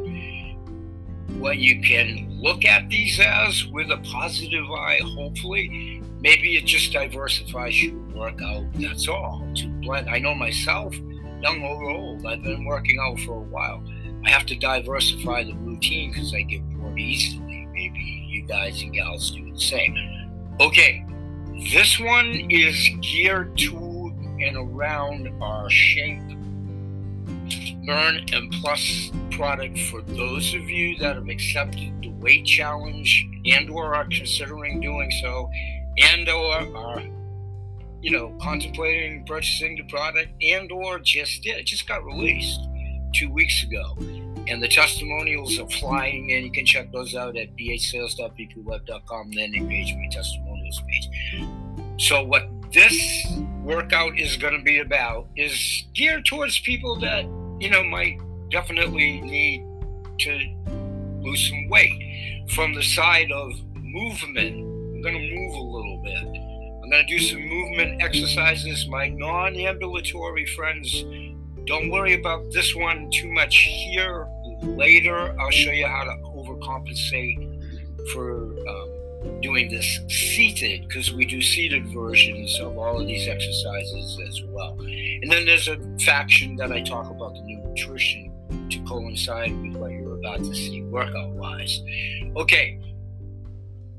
What 1.40 1.58
you 1.58 1.82
can 1.82 2.40
look 2.42 2.66
at 2.66 2.90
these 2.90 3.20
as 3.20 3.66
with 3.68 3.92
a 3.92 3.98
positive 3.98 4.70
eye, 4.72 5.00
hopefully, 5.04 6.02
maybe 6.20 6.56
it 6.56 6.66
just 6.66 6.92
diversifies 6.92 7.82
your 7.82 7.96
workout. 8.16 8.66
That's 8.74 9.08
all. 9.08 9.48
To 9.56 9.68
blend. 9.82 10.10
I 10.10 10.20
know 10.20 10.34
myself, 10.34 10.96
young 11.42 11.62
or 11.64 11.90
old, 11.90 12.26
I've 12.26 12.44
been 12.44 12.66
working 12.66 12.98
out 13.00 13.20
for 13.20 13.38
a 13.38 13.42
while. 13.42 13.84
I 14.26 14.30
have 14.30 14.46
to 14.48 14.56
diversify 14.56 15.44
the 15.44 15.54
routine 15.54 16.12
because 16.12 16.34
I 16.34 16.44
get 16.44 16.62
bored 16.72 16.98
easily. 16.98 17.68
Maybe 17.72 18.00
you 18.30 18.44
guys 18.44 18.82
and 18.82 18.94
gals 18.94 19.32
do 19.32 19.52
the 19.52 19.60
same. 19.60 19.96
Okay, 20.60 21.06
this 21.58 22.00
one 22.00 22.48
is 22.50 22.90
geared 23.02 23.58
to 23.58 24.12
and 24.42 24.58
around 24.58 25.30
our 25.42 25.70
Shape 25.70 26.20
Burn 27.86 28.26
and 28.34 28.52
Plus 28.54 29.12
product 29.32 29.78
for 29.78 30.02
those 30.02 30.54
of 30.54 30.70
you 30.70 30.98
that 30.98 31.16
have 31.16 31.30
accepted 31.30 32.02
the 32.02 32.10
weight 32.10 32.46
challenge 32.46 33.28
and 33.46 33.70
or 33.70 33.96
are 33.96 34.06
considering 34.06 34.80
doing 34.80 35.12
so 35.22 35.50
and 35.98 36.28
or 36.28 36.76
are 36.76 37.02
you 38.02 38.12
know 38.12 38.36
contemplating 38.42 39.26
purchasing 39.26 39.76
the 39.76 39.84
product 39.84 40.30
and 40.42 40.72
or 40.72 41.00
just 41.00 41.44
did 41.44 41.58
it 41.58 41.66
just 41.66 41.88
got 41.88 42.04
released 42.04 42.62
two 43.14 43.32
weeks 43.32 43.64
ago 43.64 43.96
and 44.48 44.62
the 44.62 44.68
testimonials 44.68 45.58
are 45.60 45.70
flying 45.70 46.30
in. 46.30 46.44
You 46.44 46.52
can 46.52 46.66
check 46.66 46.92
those 46.92 47.16
out 47.16 47.38
at 47.38 47.56
bhsales.vpweb.com. 47.56 49.32
Then 49.32 49.54
engage 49.54 49.96
my 49.96 50.08
testimonials 50.12 50.53
So, 51.98 52.24
what 52.24 52.48
this 52.72 53.28
workout 53.62 54.18
is 54.18 54.36
going 54.36 54.58
to 54.58 54.64
be 54.64 54.80
about 54.80 55.28
is 55.36 55.86
geared 55.94 56.26
towards 56.26 56.60
people 56.60 57.00
that, 57.00 57.24
you 57.60 57.70
know, 57.70 57.84
might 57.84 58.18
definitely 58.50 59.22
need 59.22 59.66
to 60.20 60.40
lose 61.22 61.50
some 61.50 61.70
weight. 61.70 62.50
From 62.50 62.74
the 62.74 62.84
side 62.84 63.32
of 63.32 63.52
movement, 63.76 64.56
I'm 64.56 65.02
going 65.02 65.16
to 65.16 65.36
move 65.36 65.54
a 65.54 65.62
little 65.62 66.02
bit. 66.04 66.18
I'm 66.84 66.90
going 66.90 67.08
to 67.08 67.18
do 67.18 67.20
some 67.20 67.42
movement 67.42 68.02
exercises. 68.02 68.88
My 68.90 69.08
non 69.08 69.56
ambulatory 69.56 70.46
friends 70.48 71.04
don't 71.66 71.90
worry 71.90 72.14
about 72.14 72.52
this 72.52 72.76
one 72.76 73.10
too 73.12 73.32
much 73.32 73.56
here. 73.58 74.28
Later, 74.64 75.36
I'll 75.40 75.52
show 75.52 75.72
you 75.72 75.88
how 75.88 76.04
to 76.04 76.12
overcompensate 76.24 78.12
for 78.12 78.52
um, 78.68 78.93
doing 79.42 79.70
this 79.70 80.00
seated 80.08 80.88
because 80.88 81.14
we 81.14 81.26
do 81.26 81.42
seated 81.42 81.88
versions 81.94 82.60
of 82.60 82.78
all 82.78 83.00
of 83.00 83.08
these 83.08 83.28
exercises 83.28 84.20
as 84.28 84.42
well. 84.48 84.78
And 84.80 85.32
then 85.32 85.46
there's 85.46 85.68
a 85.68 85.78
faction 86.00 86.56
that 86.58 86.72
I 86.72 86.82
talk 86.82 87.10
about 87.10 87.34
the 87.34 87.42
nutrition 87.42 88.32
to 88.70 88.80
coincide 88.84 89.56
with 89.62 89.76
what 89.76 89.92
you're 89.92 90.18
about 90.18 90.40
to 90.40 90.54
see 90.54 90.84
workout 90.84 91.32
wise. 91.32 91.82
Okay, 92.36 92.80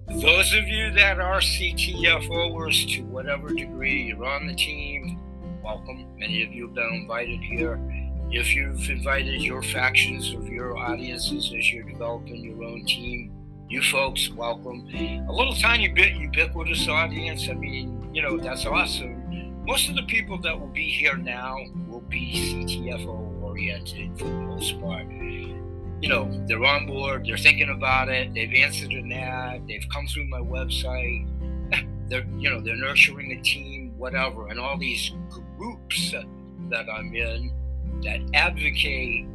those 0.08 0.52
of 0.54 0.68
you 0.68 0.90
that 0.92 1.18
are 1.18 1.40
CTFOers 1.40 2.94
to 2.94 3.02
whatever 3.04 3.48
degree 3.48 4.02
you're 4.02 4.24
on 4.24 4.46
the 4.46 4.54
team, 4.54 5.18
welcome. 5.62 6.06
Many 6.18 6.42
of 6.42 6.52
you 6.52 6.66
have 6.66 6.74
been 6.74 6.92
invited 6.92 7.40
here. 7.40 7.80
If 8.30 8.54
you've 8.54 8.88
invited 8.90 9.42
your 9.42 9.62
factions 9.62 10.32
of 10.34 10.48
your 10.48 10.76
audiences 10.76 11.52
as 11.56 11.72
you're 11.72 11.90
developing 11.90 12.44
your 12.44 12.64
own 12.64 12.84
team, 12.84 13.32
you 13.74 13.82
folks, 13.82 14.30
welcome. 14.30 14.88
A 15.28 15.32
little 15.32 15.52
tiny 15.52 15.88
bit 15.88 16.14
ubiquitous 16.14 16.86
audience. 16.86 17.48
I 17.48 17.54
mean, 17.54 18.08
you 18.14 18.22
know, 18.22 18.38
that's 18.38 18.66
awesome. 18.66 19.64
Most 19.66 19.88
of 19.88 19.96
the 19.96 20.04
people 20.04 20.38
that 20.42 20.58
will 20.58 20.68
be 20.68 20.88
here 20.88 21.16
now 21.16 21.58
will 21.88 22.02
be 22.02 22.34
CTFO 22.34 23.42
oriented 23.42 24.16
for 24.16 24.26
the 24.26 24.30
most 24.30 24.80
part. 24.80 25.08
You 25.10 26.08
know, 26.08 26.30
they're 26.46 26.64
on 26.64 26.86
board, 26.86 27.26
they're 27.26 27.36
thinking 27.36 27.70
about 27.70 28.08
it, 28.08 28.32
they've 28.32 28.54
answered 28.54 28.92
an 28.92 29.10
ad, 29.10 29.66
they've 29.66 29.86
come 29.92 30.06
through 30.06 30.28
my 30.28 30.38
website, 30.38 31.26
they're, 32.08 32.26
you 32.38 32.50
know, 32.50 32.60
they're 32.60 32.76
nurturing 32.76 33.32
a 33.32 33.42
team, 33.42 33.92
whatever, 33.98 34.50
and 34.50 34.60
all 34.60 34.78
these 34.78 35.10
groups 35.58 36.14
that 36.70 36.88
I'm 36.88 37.12
in 37.12 37.52
that 38.04 38.20
advocate 38.34 39.26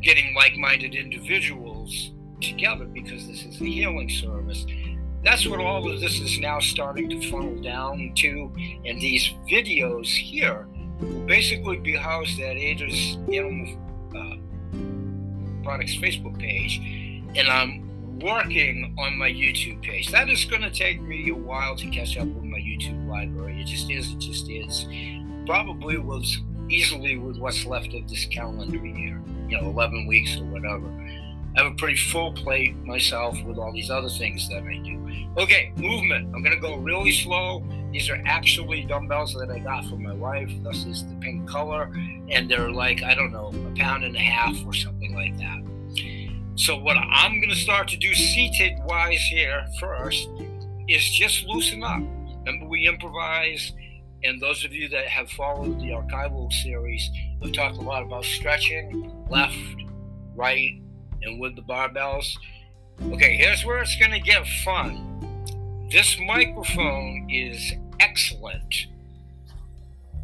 getting 0.00 0.34
like 0.34 0.56
minded 0.56 0.94
individuals 0.94 2.12
together 2.42 2.84
because 2.84 3.26
this 3.26 3.44
is 3.44 3.60
a 3.60 3.64
healing 3.64 4.08
service. 4.08 4.66
That's 5.24 5.46
what 5.46 5.60
all 5.60 5.88
of 5.90 6.00
this 6.00 6.20
is 6.20 6.40
now 6.40 6.58
starting 6.58 7.08
to 7.10 7.30
funnel 7.30 7.60
down 7.62 8.12
to. 8.16 8.52
And 8.84 9.00
these 9.00 9.32
videos 9.48 10.06
here 10.06 10.66
will 11.00 11.20
basically 11.26 11.78
be 11.78 11.94
housed 11.94 12.40
at 12.40 12.56
Ada's 12.56 13.16
Animal 13.32 13.78
uh, 14.16 15.62
Products 15.62 15.94
Facebook 15.96 16.38
page. 16.38 16.78
And 17.36 17.48
I'm 17.48 18.18
working 18.18 18.94
on 18.98 19.16
my 19.16 19.30
YouTube 19.30 19.82
page. 19.82 20.08
That 20.10 20.28
is 20.28 20.44
going 20.44 20.62
to 20.62 20.70
take 20.70 21.00
me 21.00 21.30
a 21.30 21.34
while 21.34 21.76
to 21.76 21.86
catch 21.88 22.16
up 22.16 22.26
with 22.26 22.44
my 22.44 22.58
YouTube 22.58 23.08
library. 23.08 23.60
It 23.60 23.66
just 23.66 23.90
is, 23.90 24.10
it 24.12 24.18
just 24.18 24.48
is. 24.48 24.86
Probably 25.46 25.98
was 25.98 26.40
easily 26.68 27.16
with 27.16 27.38
what's 27.38 27.66
left 27.66 27.94
of 27.94 28.08
this 28.08 28.24
calendar 28.26 28.84
year, 28.84 29.20
you 29.48 29.60
know, 29.60 29.68
11 29.68 30.06
weeks 30.06 30.36
or 30.36 30.44
whatever. 30.44 30.86
I 31.54 31.62
have 31.62 31.72
a 31.72 31.74
pretty 31.74 31.96
full 31.96 32.32
plate 32.32 32.76
myself 32.78 33.40
with 33.44 33.58
all 33.58 33.72
these 33.72 33.90
other 33.90 34.08
things 34.08 34.48
that 34.48 34.62
I 34.62 34.78
do. 34.78 34.98
Okay, 35.36 35.72
movement. 35.76 36.34
I'm 36.34 36.42
going 36.42 36.54
to 36.54 36.60
go 36.60 36.76
really 36.76 37.12
slow. 37.12 37.62
These 37.90 38.08
are 38.08 38.20
actually 38.24 38.84
dumbbells 38.84 39.34
that 39.34 39.50
I 39.50 39.58
got 39.58 39.84
from 39.84 40.02
my 40.02 40.14
wife. 40.14 40.50
This 40.62 40.84
is 40.86 41.04
the 41.06 41.14
pink 41.16 41.48
color. 41.48 41.92
And 42.30 42.50
they're 42.50 42.70
like, 42.70 43.02
I 43.02 43.14
don't 43.14 43.32
know, 43.32 43.48
a 43.48 43.76
pound 43.76 44.04
and 44.04 44.16
a 44.16 44.20
half 44.20 44.56
or 44.64 44.72
something 44.72 45.14
like 45.14 45.36
that. 45.38 45.62
So, 46.54 46.78
what 46.78 46.96
I'm 46.96 47.38
going 47.40 47.50
to 47.50 47.56
start 47.56 47.88
to 47.88 47.96
do 47.96 48.12
seated 48.14 48.72
wise 48.84 49.22
here 49.22 49.66
first 49.78 50.28
is 50.88 51.08
just 51.10 51.44
loosen 51.44 51.82
up. 51.82 52.02
Remember, 52.44 52.66
we 52.66 52.88
improvise 52.88 53.72
and 54.24 54.40
those 54.40 54.64
of 54.64 54.72
you 54.72 54.88
that 54.90 55.06
have 55.06 55.28
followed 55.30 55.80
the 55.80 55.90
archival 55.90 56.52
series, 56.52 57.10
we've 57.40 57.52
talked 57.52 57.78
a 57.78 57.80
lot 57.80 58.02
about 58.02 58.24
stretching 58.24 59.12
left, 59.28 59.56
right, 60.36 60.80
and 61.24 61.40
with 61.40 61.56
the 61.56 61.62
barbells. 61.62 62.36
Okay, 63.12 63.36
here's 63.36 63.64
where 63.64 63.78
it's 63.78 63.96
going 63.96 64.12
to 64.12 64.20
get 64.20 64.46
fun. 64.64 65.08
This 65.90 66.18
microphone 66.26 67.26
is 67.30 67.72
excellent 68.00 68.86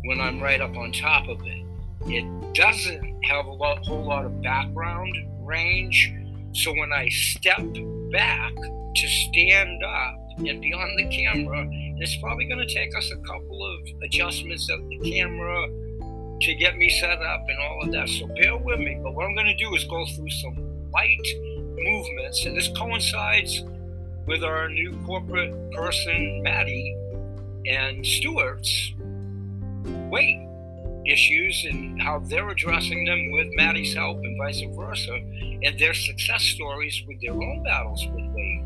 when 0.04 0.20
I'm 0.20 0.40
right 0.40 0.61
up 0.61 0.76
on 0.76 0.92
top 0.92 1.28
of 1.28 1.40
it. 1.44 1.64
It 2.06 2.54
doesn't 2.54 3.24
have 3.24 3.46
a 3.46 3.50
lot, 3.50 3.84
whole 3.84 4.04
lot 4.04 4.24
of 4.24 4.40
background 4.42 5.14
range. 5.40 6.12
So 6.52 6.72
when 6.72 6.92
I 6.92 7.08
step 7.08 7.61
back 8.12 8.54
to 8.54 9.08
stand 9.08 9.82
up 9.82 10.14
and 10.38 10.61
be 10.61 10.72
on 10.72 10.96
the 10.96 11.08
camera, 11.08 11.68
It's 12.00 12.16
probably 12.16 12.44
going 12.44 12.64
to 12.66 12.72
take 12.72 12.96
us 12.96 13.11
a 13.11 13.16
couple 13.26 13.66
of 13.66 13.80
adjustments 14.04 14.70
of 14.70 14.88
the 14.88 14.98
camera 14.98 15.66
to 16.40 16.54
get 16.54 16.76
me 16.76 16.88
set 16.88 17.20
up 17.20 17.44
and 17.48 17.58
all 17.58 17.82
of 17.82 17.92
that. 17.92 18.08
So 18.08 18.28
bear 18.28 18.56
with 18.56 18.78
me. 18.78 19.00
But 19.02 19.14
what 19.14 19.26
I'm 19.26 19.34
going 19.34 19.46
to 19.46 19.56
do 19.56 19.74
is 19.74 19.82
go 19.84 20.06
through 20.06 20.30
some 20.30 20.67
light 20.98 21.28
movements, 21.78 22.44
and 22.44 22.56
this 22.56 22.68
coincides 22.76 23.62
with 24.26 24.42
our 24.42 24.68
new 24.68 24.98
corporate 25.06 25.54
person, 25.72 26.42
Maddie, 26.42 26.96
and 27.66 28.04
Stuart's 28.04 28.94
weight 30.11 30.44
issues 31.06 31.64
and 31.70 32.02
how 32.02 32.18
they're 32.18 32.50
addressing 32.50 33.04
them 33.04 33.30
with 33.30 33.46
Maddie's 33.54 33.94
help 33.94 34.18
and 34.18 34.37
vice 34.38 34.61
versa, 34.74 35.14
and 35.62 35.78
their 35.78 35.94
success 35.94 36.42
stories 36.42 37.00
with 37.06 37.20
their 37.22 37.32
own 37.32 37.62
battles 37.62 38.04
with 38.06 38.24
weight. 38.34 38.64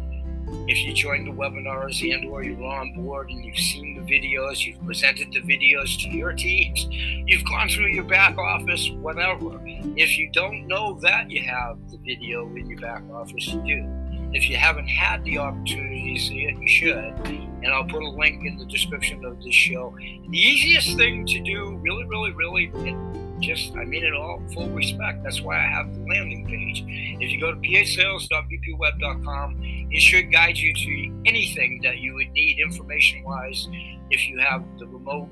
If 0.69 0.79
you 0.85 0.93
join 0.95 1.25
the 1.25 1.33
webinars 1.33 2.01
and 2.15 2.31
or 2.31 2.43
you're 2.43 2.65
on 2.65 2.95
board 2.95 3.29
and 3.31 3.45
you've 3.45 3.57
seen 3.57 3.95
the 3.95 4.13
videos, 4.13 4.65
you've 4.67 4.85
presented 4.85 5.33
the 5.33 5.41
videos 5.41 6.01
to 6.03 6.09
your 6.09 6.33
teams, 6.33 6.87
you've 6.91 7.45
gone 7.45 7.69
through 7.69 7.89
your 7.89 8.05
back 8.05 8.39
office, 8.39 8.91
whatever. 8.91 9.61
If 9.97 10.19
you 10.19 10.31
don't 10.31 10.67
know 10.67 10.99
that 11.01 11.31
you 11.31 11.43
have 11.43 11.79
the 11.91 11.99
video 11.99 12.47
in 12.57 12.67
your 12.67 12.81
back 12.81 13.03
office, 13.13 13.49
you 13.49 13.63
do. 13.67 13.87
If 14.33 14.49
you 14.49 14.57
haven't 14.57 14.87
had 14.87 15.23
the 15.25 15.37
opportunity 15.39 16.15
to 16.15 16.21
see 16.21 16.45
it, 16.45 16.57
you 16.59 16.67
should. 16.67 17.13
And 17.27 17.67
I'll 17.67 17.85
put 17.85 18.03
a 18.03 18.09
link 18.09 18.47
in 18.47 18.57
the 18.57 18.65
description 18.65 19.23
of 19.25 19.43
this 19.43 19.55
show. 19.55 19.95
The 19.99 20.39
easiest 20.39 20.97
thing 20.97 21.27
to 21.27 21.39
do, 21.43 21.77
really, 21.83 22.05
really, 22.05 22.33
really, 22.33 22.73
just, 23.41 23.77
I 23.77 23.85
mean 23.85 24.05
it 24.05 24.15
all 24.15 24.43
full 24.55 24.71
respect. 24.71 25.23
That's 25.23 25.43
why 25.43 25.59
I 25.59 25.69
have 25.69 25.95
the 25.95 26.01
landing 26.01 26.47
page. 26.47 26.83
If 27.21 27.31
you 27.31 27.39
go 27.41 27.53
to 27.53 27.59
bhsales.vpweb.com, 27.59 29.61
it 29.91 30.01
should 30.01 30.33
guide 30.33 30.57
you 30.57 30.73
to 30.73 31.23
anything 31.27 31.83
that 31.83 31.99
you 31.99 32.15
would 32.15 32.31
need 32.31 32.59
information 32.61 33.23
wise 33.25 33.69
if 34.11 34.27
you 34.29 34.39
have 34.39 34.65
the 34.79 34.87
remote 34.87 35.29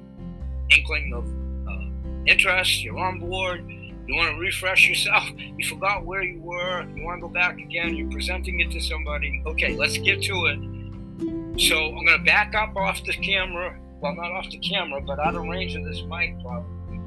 inkling 0.70 1.14
of 1.14 1.24
uh, 1.68 1.84
interest, 2.26 2.82
you're 2.82 2.98
on 2.98 3.20
board 3.20 3.64
you 4.10 4.16
want 4.16 4.34
to 4.34 4.40
refresh 4.40 4.88
yourself. 4.88 5.28
You 5.56 5.68
forgot 5.68 6.06
where 6.06 6.22
you 6.22 6.40
were. 6.40 6.86
You 6.96 7.04
want 7.04 7.18
to 7.18 7.20
go 7.20 7.28
back 7.28 7.58
again. 7.58 7.94
You're 7.94 8.10
presenting 8.10 8.60
it 8.60 8.70
to 8.70 8.80
somebody. 8.80 9.42
Okay, 9.44 9.76
let's 9.76 9.98
get 9.98 10.22
to 10.22 10.46
it. 10.46 11.60
So 11.60 11.76
I'm 11.76 12.06
going 12.06 12.18
to 12.18 12.24
back 12.24 12.54
up 12.54 12.74
off 12.76 13.04
the 13.04 13.12
camera. 13.12 13.78
Well, 14.00 14.14
not 14.14 14.32
off 14.32 14.48
the 14.50 14.58
camera, 14.58 15.02
but 15.02 15.18
out 15.18 15.34
of 15.34 15.44
range 15.44 15.76
of 15.76 15.84
this 15.84 16.02
mic, 16.08 16.40
probably. 16.40 16.98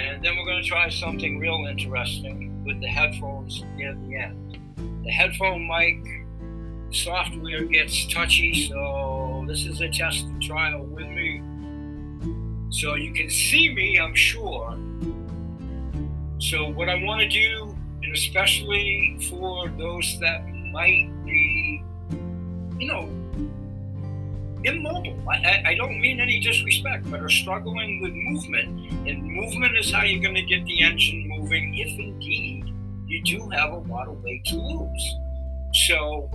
And 0.00 0.24
then 0.24 0.36
we're 0.36 0.44
going 0.44 0.60
to 0.62 0.68
try 0.68 0.88
something 0.88 1.38
real 1.38 1.64
interesting 1.70 2.64
with 2.64 2.80
the 2.80 2.88
headphones 2.88 3.62
near 3.76 3.94
the 3.94 4.16
end. 4.16 4.58
The 5.04 5.10
headphone 5.12 5.68
mic 5.68 6.04
software 6.92 7.64
gets 7.66 8.12
touchy, 8.12 8.68
so 8.68 9.44
this 9.46 9.64
is 9.64 9.80
a 9.80 9.88
test 9.88 10.24
and 10.24 10.42
trial 10.42 10.82
with 10.82 11.06
me. 11.06 11.40
So 12.70 12.96
you 12.96 13.14
can 13.14 13.30
see 13.30 13.72
me, 13.72 14.00
I'm 14.00 14.14
sure 14.14 14.76
so, 16.40 16.70
what 16.70 16.88
I 16.88 16.94
want 17.04 17.20
to 17.20 17.28
do, 17.28 17.76
and 18.02 18.14
especially 18.14 19.18
for 19.28 19.68
those 19.68 20.18
that 20.20 20.42
might 20.72 21.10
be, 21.26 21.84
you 22.78 22.88
know, 22.88 23.10
immobile, 24.64 25.22
I, 25.28 25.62
I 25.66 25.74
don't 25.74 26.00
mean 26.00 26.18
any 26.18 26.40
disrespect, 26.40 27.10
but 27.10 27.20
are 27.20 27.28
struggling 27.28 28.00
with 28.00 28.12
movement, 28.14 28.90
and 29.06 29.22
movement 29.22 29.76
is 29.76 29.92
how 29.92 30.02
you're 30.04 30.22
going 30.22 30.34
to 30.34 30.42
get 30.42 30.64
the 30.64 30.80
engine 30.80 31.28
moving 31.28 31.74
if 31.74 31.98
indeed 31.98 32.74
you 33.06 33.22
do 33.22 33.48
have 33.50 33.72
a 33.72 33.78
lot 33.78 34.08
of 34.08 34.22
weight 34.22 34.44
to 34.46 34.56
lose. 34.56 35.14
So, 35.74 36.30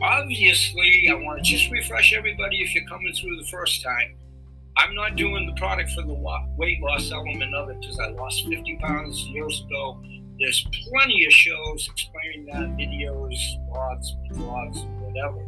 obviously, 0.00 1.08
I 1.10 1.14
want 1.14 1.44
to 1.44 1.44
just 1.44 1.70
refresh 1.70 2.14
everybody 2.14 2.62
if 2.62 2.74
you're 2.74 2.86
coming 2.86 3.12
through 3.12 3.36
the 3.36 3.46
first 3.48 3.82
time. 3.82 4.16
I'm 4.80 4.94
not 4.94 5.14
doing 5.14 5.46
the 5.46 5.52
product 5.60 5.90
for 5.90 6.00
the 6.00 6.14
weight 6.56 6.80
loss 6.80 7.12
element 7.12 7.54
of 7.54 7.68
it 7.68 7.80
because 7.80 7.98
I 7.98 8.08
lost 8.08 8.48
50 8.48 8.76
pounds 8.76 9.20
years 9.26 9.62
ago. 9.66 10.02
There's 10.38 10.66
plenty 10.88 11.26
of 11.26 11.32
shows 11.32 11.86
explaining 11.92 12.46
that, 12.46 12.78
videos, 12.78 13.36
blogs, 13.68 14.06
blogs, 14.32 14.82
whatever. 15.00 15.44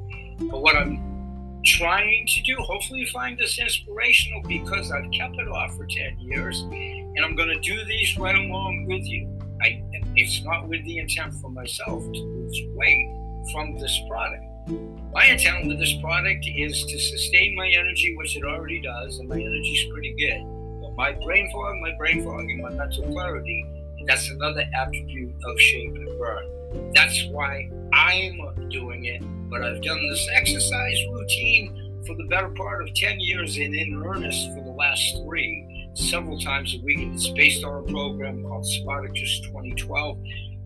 But 0.51 0.61
what 0.61 0.77
I'm 0.77 1.63
trying 1.65 2.27
to 2.27 2.43
do, 2.43 2.57
hopefully 2.59 3.01
you 3.01 3.07
find 3.07 3.39
this 3.39 3.59
inspirational 3.59 4.43
because 4.43 4.93
I've 4.93 5.11
kept 5.13 5.37
it 5.39 5.49
off 5.49 5.79
for 5.79 5.87
10 5.87 6.21
years 6.21 6.61
and 6.61 7.25
I'm 7.25 7.35
going 7.35 7.49
to 7.49 7.61
do 7.61 7.83
these 7.87 8.19
right 8.19 8.37
along 8.37 8.85
with 8.87 9.07
you. 9.07 9.39
I, 9.63 9.83
it's 10.15 10.45
not 10.45 10.69
with 10.69 10.85
the 10.85 10.99
intent 10.99 11.33
for 11.41 11.49
myself 11.49 12.03
to 12.03 12.21
lose 12.21 12.61
weight 12.75 13.09
from 13.51 13.79
this 13.79 13.99
product. 14.11 14.45
My 14.67 15.27
intent 15.27 15.67
with 15.67 15.79
this 15.79 15.93
product 15.95 16.47
is 16.47 16.85
to 16.85 16.99
sustain 16.99 17.57
my 17.57 17.69
energy, 17.69 18.15
which 18.17 18.37
it 18.37 18.45
already 18.45 18.81
does, 18.81 19.19
and 19.19 19.29
my 19.29 19.35
energy 19.35 19.73
is 19.73 19.93
pretty 19.93 20.15
good. 20.15 20.41
But 20.81 20.95
my 20.95 21.13
brain 21.13 21.51
fog, 21.53 21.77
my 21.81 21.93
brain 21.99 22.25
fog, 22.25 22.49
and 22.49 22.63
my 22.63 22.71
mental 22.71 23.05
clarity, 23.13 23.67
that's 24.07 24.31
another 24.31 24.65
attribute 24.75 25.35
of 25.45 25.61
shape 25.61 25.95
and 25.95 26.19
burn. 26.19 26.93
That's 26.95 27.27
why 27.27 27.71
I'm 27.93 28.69
doing 28.69 29.05
it. 29.05 29.23
But 29.51 29.63
I've 29.63 29.83
done 29.83 30.09
this 30.09 30.29
exercise 30.33 30.99
routine 31.11 32.03
for 32.07 32.15
the 32.17 32.25
better 32.25 32.49
part 32.51 32.83
of 32.83 32.95
10 32.95 33.21
years 33.21 33.57
and 33.59 33.75
in 33.75 34.03
earnest 34.05 34.49
for 34.55 34.63
the 34.63 34.71
last 34.71 35.17
three, 35.25 35.91
several 35.95 36.39
times 36.39 36.75
a 36.75 36.85
week. 36.85 36.99
It's 37.01 37.29
based 37.29 37.65
on 37.65 37.85
a 37.85 37.93
program 37.93 38.43
called 38.45 38.67
Spartacus 38.67 39.41
2012 39.41 40.19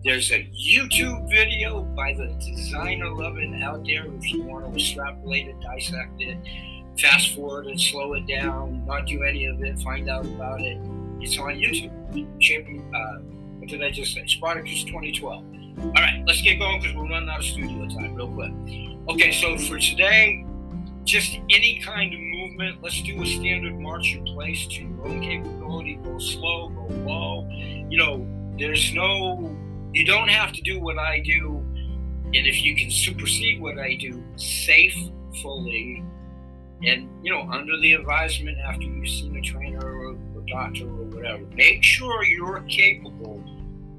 there's 0.07 0.31
a 0.31 0.49
YouTube 0.57 1.29
video 1.29 1.81
by 1.81 2.13
the 2.13 2.27
Designer 2.39 3.07
11 3.07 3.61
out 3.61 3.85
there 3.85 4.05
if 4.05 4.31
you 4.31 4.41
want 4.41 4.65
to 4.65 4.71
extrapolate 4.71 5.47
it, 5.49 5.59
dissect 5.59 6.21
it, 6.21 6.37
fast 6.97 7.35
forward 7.35 7.67
it, 7.67 7.77
slow 7.77 8.13
it 8.13 8.25
down, 8.25 8.85
not 8.85 9.05
do 9.05 9.23
any 9.23 9.47
of 9.47 9.61
it, 9.61 9.77
find 9.79 10.09
out 10.09 10.25
about 10.25 10.61
it. 10.61 10.77
It's 11.19 11.37
on 11.37 11.55
YouTube. 11.55 11.91
Shaping, 12.41 12.89
uh, 12.95 13.17
what 13.59 13.67
did 13.67 13.83
I 13.83 13.91
just 13.91 14.13
say? 14.13 14.25
Spartacus 14.27 14.85
2012. 14.85 15.43
All 15.77 15.91
right, 15.93 16.23
let's 16.25 16.41
get 16.41 16.57
going 16.57 16.79
because 16.79 16.95
we're 16.95 17.09
running 17.09 17.27
out 17.27 17.39
of 17.39 17.45
studio 17.45 17.85
time 17.89 18.15
real 18.15 18.29
quick. 18.29 18.53
Okay, 19.09 19.33
so 19.33 19.57
for 19.57 19.77
today, 19.77 20.45
just 21.03 21.37
any 21.49 21.81
kind 21.83 22.13
of 22.13 22.19
movement. 22.21 22.81
Let's 22.81 23.01
do 23.01 23.21
a 23.21 23.25
standard 23.25 23.77
march 23.77 24.13
in 24.13 24.23
place 24.23 24.67
to 24.67 24.83
your 24.83 25.05
own 25.05 25.21
capability. 25.21 25.95
Go 26.01 26.17
slow, 26.17 26.69
go 26.69 26.87
low. 27.03 27.49
You 27.49 27.97
know, 27.97 28.27
there's 28.57 28.93
no 28.93 29.55
you 29.93 30.05
don't 30.05 30.29
have 30.29 30.51
to 30.53 30.61
do 30.61 30.79
what 30.79 30.97
I 30.97 31.19
do, 31.19 31.63
and 32.25 32.35
if 32.35 32.61
you 32.63 32.75
can 32.75 32.91
supersede 32.91 33.61
what 33.61 33.79
I 33.79 33.95
do 33.95 34.23
safely, 34.35 36.03
and 36.83 37.09
you 37.23 37.31
know, 37.31 37.49
under 37.51 37.77
the 37.79 37.93
advisement 37.93 38.57
after 38.59 38.83
you've 38.83 39.09
seen 39.09 39.35
a 39.37 39.41
trainer 39.41 39.79
or 39.79 40.11
a 40.11 40.45
doctor 40.47 40.85
or 40.85 41.05
whatever, 41.05 41.43
make 41.55 41.83
sure 41.83 42.23
you're 42.23 42.61
capable 42.67 43.43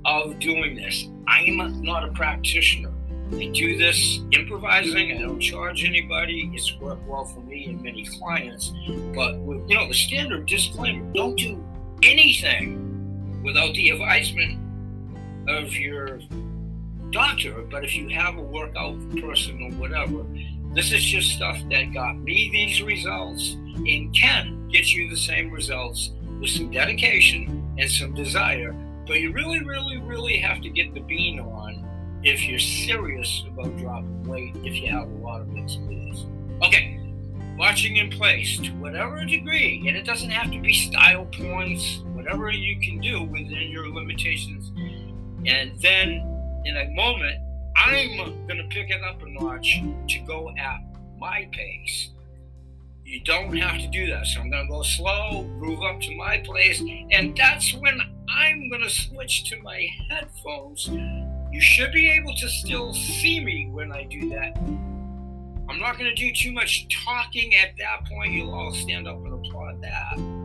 of 0.04 0.38
doing 0.38 0.76
this. 0.76 1.08
I'm 1.26 1.82
not 1.82 2.04
a 2.08 2.12
practitioner. 2.12 2.92
I 3.32 3.46
do 3.52 3.76
this 3.76 4.20
improvising. 4.32 5.12
I 5.12 5.18
don't 5.18 5.40
charge 5.40 5.84
anybody. 5.84 6.50
It's 6.54 6.74
worked 6.80 7.06
well 7.06 7.26
for 7.26 7.40
me 7.40 7.66
and 7.66 7.82
many 7.82 8.06
clients. 8.06 8.72
But 9.14 9.38
with, 9.40 9.68
you 9.68 9.76
know, 9.76 9.86
the 9.86 9.94
standard 9.94 10.46
disclaimer: 10.46 11.12
don't 11.12 11.36
do 11.36 11.62
anything 12.02 13.42
without 13.44 13.74
the 13.74 13.90
advisement 13.90 14.58
of 15.48 15.74
your 15.74 16.20
doctor, 17.10 17.62
but 17.70 17.84
if 17.84 17.96
you 17.96 18.08
have 18.10 18.36
a 18.36 18.42
workout 18.42 18.98
person 19.20 19.62
or 19.62 19.70
whatever, 19.78 20.24
this 20.74 20.92
is 20.92 21.02
just 21.02 21.30
stuff 21.30 21.58
that 21.70 21.94
got 21.94 22.16
me 22.18 22.50
these 22.52 22.82
results 22.82 23.52
and 23.52 24.14
can 24.14 24.68
get 24.68 24.92
you 24.92 25.08
the 25.08 25.16
same 25.16 25.50
results 25.50 26.10
with 26.40 26.50
some 26.50 26.70
dedication 26.70 27.74
and 27.78 27.90
some 27.90 28.14
desire. 28.14 28.72
But 29.06 29.20
you 29.20 29.32
really, 29.32 29.64
really, 29.64 29.96
really 29.98 30.36
have 30.36 30.60
to 30.60 30.68
get 30.68 30.92
the 30.92 31.00
bean 31.00 31.40
on 31.40 31.84
if 32.22 32.46
you're 32.46 32.58
serious 32.58 33.44
about 33.48 33.76
dropping 33.78 34.24
weight, 34.24 34.54
if 34.64 34.74
you 34.74 34.88
have 34.88 35.08
a 35.08 35.14
lot 35.14 35.40
of 35.40 35.48
to. 35.54 36.26
Okay, 36.62 37.00
watching 37.56 37.96
in 37.96 38.10
place 38.10 38.58
to 38.58 38.70
whatever 38.72 39.24
degree, 39.24 39.84
and 39.86 39.96
it 39.96 40.04
doesn't 40.04 40.30
have 40.30 40.52
to 40.52 40.60
be 40.60 40.74
style 40.74 41.24
points, 41.26 42.02
whatever 42.12 42.50
you 42.50 42.78
can 42.80 43.00
do 43.00 43.22
within 43.22 43.70
your 43.70 43.88
limitations 43.88 44.70
and 45.46 45.80
then 45.80 46.62
in 46.64 46.76
a 46.76 46.90
moment, 46.90 47.40
I'm 47.76 48.16
going 48.46 48.58
to 48.58 48.68
pick 48.70 48.90
it 48.90 49.02
up 49.02 49.22
a 49.22 49.28
notch 49.28 49.80
to 50.08 50.18
go 50.20 50.50
at 50.58 50.80
my 51.18 51.48
pace. 51.52 52.10
You 53.04 53.20
don't 53.24 53.56
have 53.56 53.80
to 53.80 53.88
do 53.88 54.06
that. 54.08 54.26
So 54.26 54.40
I'm 54.40 54.50
going 54.50 54.66
to 54.66 54.70
go 54.70 54.82
slow, 54.82 55.44
move 55.58 55.82
up 55.82 56.00
to 56.00 56.14
my 56.16 56.38
place, 56.38 56.82
and 57.10 57.36
that's 57.36 57.72
when 57.74 58.00
I'm 58.28 58.68
going 58.68 58.82
to 58.82 58.90
switch 58.90 59.48
to 59.50 59.62
my 59.62 59.88
headphones. 60.10 60.88
You 61.50 61.60
should 61.60 61.92
be 61.92 62.10
able 62.10 62.34
to 62.34 62.48
still 62.48 62.92
see 62.92 63.42
me 63.42 63.68
when 63.70 63.92
I 63.92 64.04
do 64.04 64.28
that. 64.30 64.58
I'm 64.58 65.78
not 65.78 65.98
going 65.98 66.10
to 66.10 66.14
do 66.14 66.32
too 66.32 66.52
much 66.52 66.86
talking 67.04 67.54
at 67.54 67.70
that 67.78 68.06
point. 68.06 68.32
You'll 68.32 68.52
all 68.52 68.72
stand 68.74 69.08
up 69.08 69.16
and 69.16 69.32
applaud 69.32 69.80
that. 69.82 70.37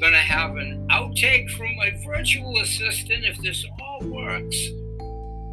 Going 0.00 0.12
to 0.12 0.18
have 0.18 0.56
an 0.56 0.88
outtake 0.90 1.50
from 1.50 1.76
my 1.76 1.92
virtual 2.06 2.58
assistant 2.60 3.24
if 3.24 3.38
this 3.42 3.64
all 3.80 4.00
works 4.06 4.56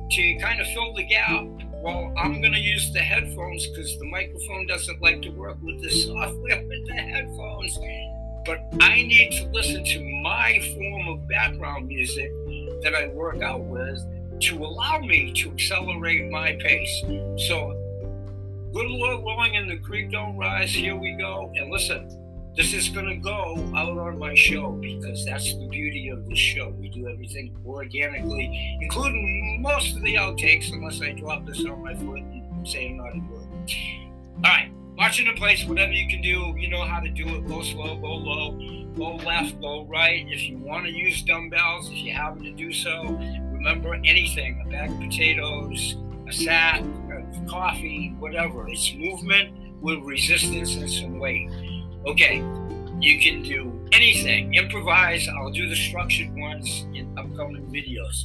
to 0.09 0.37
kind 0.39 0.61
of 0.61 0.67
fill 0.67 0.93
the 0.93 1.03
gap 1.03 1.45
well, 1.81 2.11
I'm 2.17 2.41
going 2.41 2.53
to 2.53 2.59
use 2.59 2.91
the 2.91 2.99
headphones 2.99 3.67
because 3.67 3.97
the 3.99 4.05
microphone 4.05 4.65
doesn't 4.65 5.01
like 5.01 5.21
to 5.21 5.29
work 5.29 5.57
with 5.61 5.81
the 5.81 5.89
software 6.05 6.63
with 6.67 6.87
the 6.87 6.93
headphones. 6.93 7.77
But 8.45 8.59
I 8.81 9.03
need 9.03 9.31
to 9.33 9.47
listen 9.49 9.83
to 9.83 10.21
my 10.23 10.59
form 10.75 11.07
of 11.07 11.27
background 11.27 11.87
music 11.87 12.31
that 12.83 12.95
I 12.95 13.07
work 13.07 13.41
out 13.41 13.61
with 13.61 13.99
to 14.41 14.65
allow 14.65 14.99
me 14.99 15.33
to 15.33 15.51
accelerate 15.51 16.31
my 16.31 16.53
pace. 16.59 17.01
So, 17.47 17.73
good 18.73 18.89
Lord 18.89 19.23
willing, 19.23 19.55
and 19.57 19.69
the 19.69 19.77
creek 19.77 20.11
don't 20.11 20.35
rise. 20.37 20.73
Here 20.73 20.95
we 20.95 21.13
go. 21.13 21.51
And 21.55 21.71
listen, 21.71 22.09
this 22.57 22.73
is 22.73 22.89
going 22.89 23.05
to 23.05 23.15
go 23.17 23.71
out 23.75 23.99
on 23.99 24.17
my 24.17 24.33
show 24.33 24.71
because 24.71 25.23
that's 25.23 25.53
the 25.53 25.67
beauty 25.67 26.09
of 26.09 26.25
the 26.25 26.35
show. 26.35 26.69
We 26.69 26.89
do 26.89 27.07
everything 27.07 27.55
organically, 27.63 28.79
including 28.81 29.61
most 29.61 29.95
of 29.95 30.01
the 30.01 30.15
outtakes, 30.15 30.73
unless 30.73 30.99
I 30.99 31.11
drop 31.11 31.45
this 31.45 31.63
on 31.65 31.83
my 31.83 31.93
foot 31.93 32.19
and 32.19 32.67
say 32.67 32.89
I'm 32.89 32.97
not 32.97 33.15
a 33.15 33.19
word. 33.31 33.71
All 34.37 34.41
right, 34.41 34.71
marching 34.95 35.27
in 35.27 35.35
place, 35.35 35.65
whatever 35.65 35.91
you 35.91 36.09
can 36.09 36.19
do, 36.23 36.55
you 36.57 36.67
know 36.67 36.81
how 36.81 36.99
to 36.99 37.09
do 37.09 37.27
it. 37.35 37.47
Go 37.47 37.61
slow, 37.61 37.95
go 37.97 38.15
low, 38.15 38.57
go 38.95 39.17
left, 39.17 39.61
go 39.61 39.85
right. 39.85 40.25
If 40.27 40.49
you 40.49 40.57
want 40.57 40.87
to 40.87 40.91
use 40.91 41.21
dumbbells, 41.21 41.91
if 41.91 41.97
you 41.97 42.11
happen 42.11 42.41
to 42.41 42.53
do 42.53 42.73
so, 42.73 43.03
remember 43.51 43.93
anything 44.03 44.63
a 44.65 44.69
bag 44.71 44.89
of 44.89 44.99
potatoes, 44.99 45.95
a 46.27 46.33
sack, 46.33 46.81
of 46.81 47.47
coffee, 47.47 48.15
whatever. 48.17 48.67
It's 48.67 48.95
movement 48.95 49.53
with 49.79 49.99
resistance 49.99 50.75
and 50.75 50.89
some 50.89 51.19
weight. 51.19 51.49
Okay, 52.07 52.37
you 53.01 53.19
can 53.19 53.43
do 53.43 53.69
anything. 53.91 54.53
Improvise. 54.53 55.27
I'll 55.27 55.51
do 55.51 55.67
the 55.67 55.75
structured 55.75 56.33
ones 56.37 56.85
in 56.93 57.13
upcoming 57.17 57.67
videos. 57.67 58.23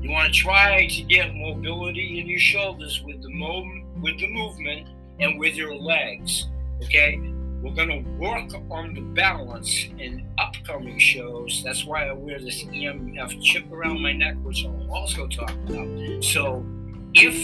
You 0.00 0.10
want 0.10 0.32
to 0.32 0.40
try 0.40 0.86
to 0.86 1.02
get 1.02 1.34
mobility 1.34 2.18
in 2.18 2.26
your 2.26 2.38
shoulders 2.38 3.02
with 3.04 3.20
the 3.22 3.28
mo- 3.28 3.82
with 4.00 4.18
the 4.18 4.32
movement 4.32 4.88
and 5.20 5.38
with 5.38 5.54
your 5.54 5.76
legs. 5.76 6.48
Okay, 6.84 7.18
we're 7.62 7.74
to 7.74 7.98
work 8.18 8.54
on 8.70 8.94
the 8.94 9.02
balance 9.02 9.84
in 9.98 10.26
upcoming 10.38 10.98
shows. 10.98 11.62
That's 11.62 11.84
why 11.84 12.08
I 12.08 12.12
wear 12.12 12.38
this 12.38 12.64
EMF 12.64 13.42
chip 13.42 13.70
around 13.70 14.00
my 14.00 14.14
neck, 14.14 14.36
which 14.42 14.64
I'll 14.64 14.90
also 14.90 15.26
talk 15.26 15.52
about. 15.68 16.24
So, 16.24 16.64
if 17.12 17.36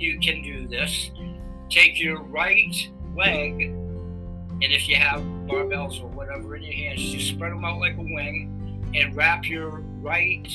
you 0.00 0.18
can 0.18 0.42
do 0.42 0.66
this, 0.66 1.10
take 1.68 2.00
your 2.00 2.22
right 2.22 2.74
leg 3.14 3.74
and 4.62 4.72
if 4.72 4.88
you 4.88 4.96
have 4.96 5.20
barbells 5.46 6.02
or 6.02 6.08
whatever 6.08 6.56
in 6.56 6.62
your 6.62 6.74
hands, 6.74 7.02
just 7.02 7.28
spread 7.28 7.52
them 7.52 7.64
out 7.64 7.78
like 7.80 7.96
a 7.96 8.02
wing 8.02 8.90
and 8.94 9.14
wrap 9.16 9.48
your 9.48 9.80
right 10.00 10.48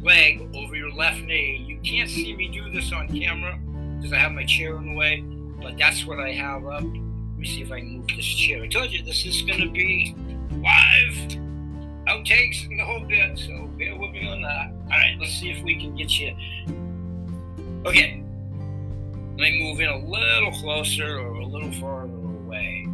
leg 0.00 0.48
over 0.54 0.76
your 0.76 0.92
left 0.92 1.20
knee. 1.22 1.64
You 1.66 1.78
can't 1.80 2.08
see 2.08 2.36
me 2.36 2.48
do 2.48 2.70
this 2.70 2.92
on 2.92 3.08
camera 3.08 3.58
because 3.96 4.12
I 4.12 4.18
have 4.18 4.32
my 4.32 4.44
chair 4.44 4.76
in 4.76 4.86
the 4.86 4.94
way, 4.94 5.20
but 5.60 5.76
that's 5.76 6.06
what 6.06 6.20
I 6.20 6.32
have 6.32 6.66
up. 6.66 6.82
Let 6.82 7.38
me 7.38 7.46
see 7.46 7.62
if 7.62 7.72
I 7.72 7.80
can 7.80 7.98
move 7.98 8.08
this 8.08 8.24
chair. 8.24 8.62
I 8.62 8.68
told 8.68 8.92
you 8.92 9.02
this 9.02 9.26
is 9.26 9.42
going 9.42 9.60
to 9.60 9.70
be 9.70 10.14
live 10.52 11.38
outtakes 12.06 12.66
and 12.66 12.78
the 12.78 12.84
whole 12.84 13.00
bit, 13.00 13.38
so 13.38 13.66
bear 13.78 13.96
with 13.96 14.12
me 14.12 14.28
on 14.28 14.42
that. 14.42 14.70
All 14.84 14.90
right, 14.90 15.16
let's 15.18 15.32
see 15.32 15.50
if 15.50 15.62
we 15.64 15.78
can 15.80 15.96
get 15.96 16.18
you. 16.18 16.34
Okay, 17.84 18.22
let 19.30 19.38
me 19.38 19.62
move 19.62 19.80
in 19.80 19.88
a 19.88 19.98
little 19.98 20.52
closer 20.52 21.18
or 21.18 21.34
a 21.40 21.46
little 21.46 21.72
farther. 21.72 22.15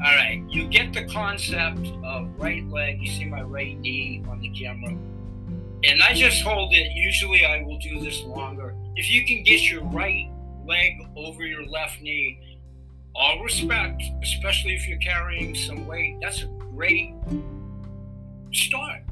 All 0.05 0.17
right, 0.17 0.43
you 0.49 0.67
get 0.67 0.93
the 0.93 1.05
concept 1.05 1.87
of 2.05 2.29
right 2.37 2.69
leg. 2.69 3.01
You 3.01 3.07
see 3.09 3.25
my 3.25 3.43
right 3.43 3.79
knee 3.79 4.25
on 4.29 4.41
the 4.41 4.49
camera. 4.49 4.91
And 5.85 6.03
I 6.03 6.13
just 6.13 6.43
hold 6.43 6.75
it. 6.75 6.91
Usually 6.93 7.45
I 7.45 7.63
will 7.63 7.79
do 7.79 8.01
this 8.01 8.23
longer. 8.23 8.75
If 8.97 9.09
you 9.09 9.25
can 9.25 9.45
get 9.45 9.71
your 9.71 9.85
right 9.85 10.29
leg 10.67 10.93
over 11.17 11.45
your 11.45 11.65
left 11.67 12.03
knee, 12.03 12.59
all 13.15 13.45
respect, 13.45 14.03
especially 14.23 14.75
if 14.75 14.89
you're 14.89 14.99
carrying 14.99 15.55
some 15.55 15.87
weight, 15.87 16.17
that's 16.21 16.43
a 16.43 16.47
great 16.47 17.15
start. 18.53 19.03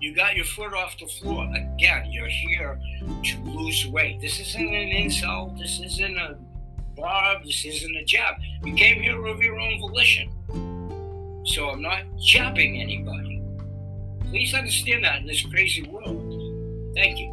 You 0.00 0.14
got 0.14 0.36
your 0.36 0.44
foot 0.44 0.72
off 0.74 0.96
the 0.98 1.06
floor. 1.06 1.50
Again, 1.54 2.10
you're 2.10 2.28
here 2.28 2.80
to 3.24 3.38
lose 3.44 3.84
weight. 3.86 4.20
This 4.20 4.38
isn't 4.38 4.74
an 4.74 4.88
insult. 4.88 5.58
This 5.58 5.80
isn't 5.80 6.16
a 6.16 6.38
Bob, 7.00 7.44
this 7.44 7.64
isn't 7.64 7.96
a 7.96 8.04
job. 8.04 8.36
You 8.62 8.74
came 8.74 9.00
here 9.02 9.24
of 9.26 9.42
your 9.42 9.58
own 9.58 9.80
volition. 9.80 10.30
So 11.44 11.70
I'm 11.70 11.80
not 11.80 12.02
jobbing 12.18 12.80
anybody. 12.80 13.42
Please 14.28 14.52
understand 14.52 15.04
that 15.04 15.20
in 15.20 15.26
this 15.26 15.42
crazy 15.46 15.82
world. 15.82 16.94
Thank 16.94 17.18
you. 17.18 17.28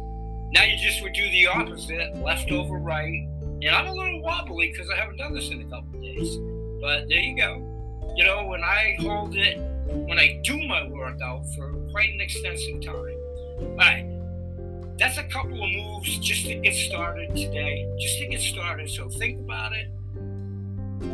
Now 0.52 0.64
you 0.64 0.78
just 0.78 1.02
would 1.02 1.12
do 1.12 1.28
the 1.30 1.48
opposite, 1.48 2.16
left 2.16 2.50
over 2.50 2.78
right. 2.78 3.28
And 3.62 3.68
I'm 3.68 3.86
a 3.86 3.92
little 3.92 4.22
wobbly 4.22 4.72
because 4.72 4.88
I 4.90 4.96
haven't 4.96 5.18
done 5.18 5.34
this 5.34 5.50
in 5.50 5.60
a 5.60 5.64
couple 5.64 6.00
days. 6.00 6.36
But 6.80 7.08
there 7.08 7.20
you 7.20 7.36
go. 7.36 7.56
You 8.16 8.24
know, 8.24 8.46
when 8.46 8.62
I 8.64 8.96
hold 9.00 9.36
it, 9.36 9.58
when 9.86 10.18
I 10.18 10.40
do 10.44 10.66
my 10.66 10.88
workout 10.88 11.44
for 11.54 11.72
quite 11.90 12.10
an 12.10 12.20
extensive 12.20 12.80
time. 12.80 12.94
All 13.60 13.76
right 13.76 14.17
that's 14.98 15.16
a 15.16 15.24
couple 15.24 15.62
of 15.62 15.70
moves 15.70 16.18
just 16.18 16.44
to 16.46 16.56
get 16.56 16.74
started 16.74 17.34
today, 17.36 17.88
just 18.00 18.18
to 18.18 18.26
get 18.26 18.40
started. 18.40 18.90
So 18.90 19.08
think 19.08 19.38
about 19.38 19.72
it. 19.72 19.90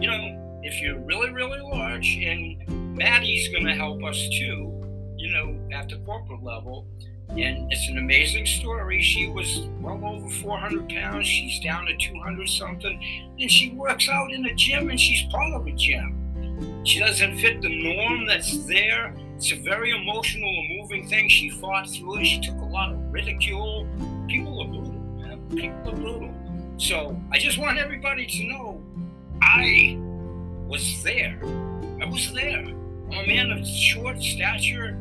You 0.00 0.08
know, 0.08 0.60
if 0.62 0.80
you're 0.80 0.98
really, 1.00 1.30
really 1.30 1.60
large, 1.60 2.16
and 2.16 2.96
Maddie's 2.96 3.48
going 3.48 3.66
to 3.66 3.74
help 3.74 4.02
us 4.02 4.16
too, 4.30 4.72
you 5.16 5.30
know, 5.30 5.58
at 5.72 5.90
the 5.90 5.96
corporate 5.98 6.42
level. 6.42 6.86
And 7.28 7.70
it's 7.72 7.88
an 7.88 7.98
amazing 7.98 8.46
story. 8.46 9.02
She 9.02 9.28
was 9.28 9.66
well 9.80 10.00
over 10.04 10.28
400 10.28 10.88
pounds. 10.88 11.26
She's 11.26 11.60
down 11.60 11.86
to 11.86 11.96
200 11.96 12.48
something. 12.48 13.34
And 13.38 13.50
she 13.50 13.72
works 13.72 14.08
out 14.08 14.32
in 14.32 14.46
a 14.46 14.54
gym 14.54 14.90
and 14.90 15.00
she's 15.00 15.22
part 15.32 15.52
of 15.52 15.66
a 15.66 15.72
gym. 15.72 16.84
She 16.84 17.00
doesn't 17.00 17.38
fit 17.38 17.60
the 17.60 17.68
norm 17.68 18.26
that's 18.26 18.64
there 18.66 19.14
it's 19.36 19.52
a 19.52 19.56
very 19.56 19.90
emotional 19.90 20.48
and 20.48 20.78
moving 20.78 21.08
thing. 21.08 21.28
She 21.28 21.50
fought 21.50 21.88
through 21.90 22.20
it. 22.20 22.24
She 22.24 22.40
took 22.40 22.56
a 22.60 22.64
lot 22.64 22.92
of 22.92 22.98
ridicule. 23.12 23.86
People 24.28 24.62
are 24.62 24.68
brutal, 24.68 24.92
man. 24.92 25.48
People 25.50 25.90
are 25.90 25.96
brutal. 25.96 26.34
So 26.76 27.20
I 27.32 27.38
just 27.38 27.58
want 27.58 27.78
everybody 27.78 28.26
to 28.26 28.44
know 28.44 28.82
I 29.42 29.96
was 30.66 31.02
there. 31.02 31.38
I 32.00 32.06
was 32.06 32.32
there. 32.32 32.60
I'm 32.60 33.12
a 33.12 33.26
man 33.26 33.50
of 33.50 33.66
short 33.66 34.22
stature. 34.22 34.98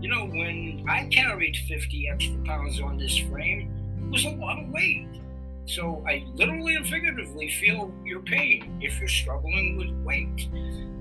You 0.00 0.08
know, 0.08 0.26
when 0.26 0.84
I 0.88 1.06
carried 1.12 1.56
50 1.68 2.08
extra 2.08 2.36
pounds 2.44 2.80
on 2.80 2.98
this 2.98 3.16
frame, 3.18 3.70
it 4.00 4.10
was 4.10 4.24
a 4.24 4.30
lot 4.30 4.58
of 4.58 4.68
weight. 4.70 5.06
So 5.66 6.04
I 6.06 6.24
literally 6.34 6.74
and 6.74 6.86
figuratively 6.86 7.48
feel 7.48 7.92
your 8.04 8.20
pain 8.20 8.78
if 8.80 8.98
you're 8.98 9.08
struggling 9.08 9.76
with 9.76 9.90
weight. 10.04 10.48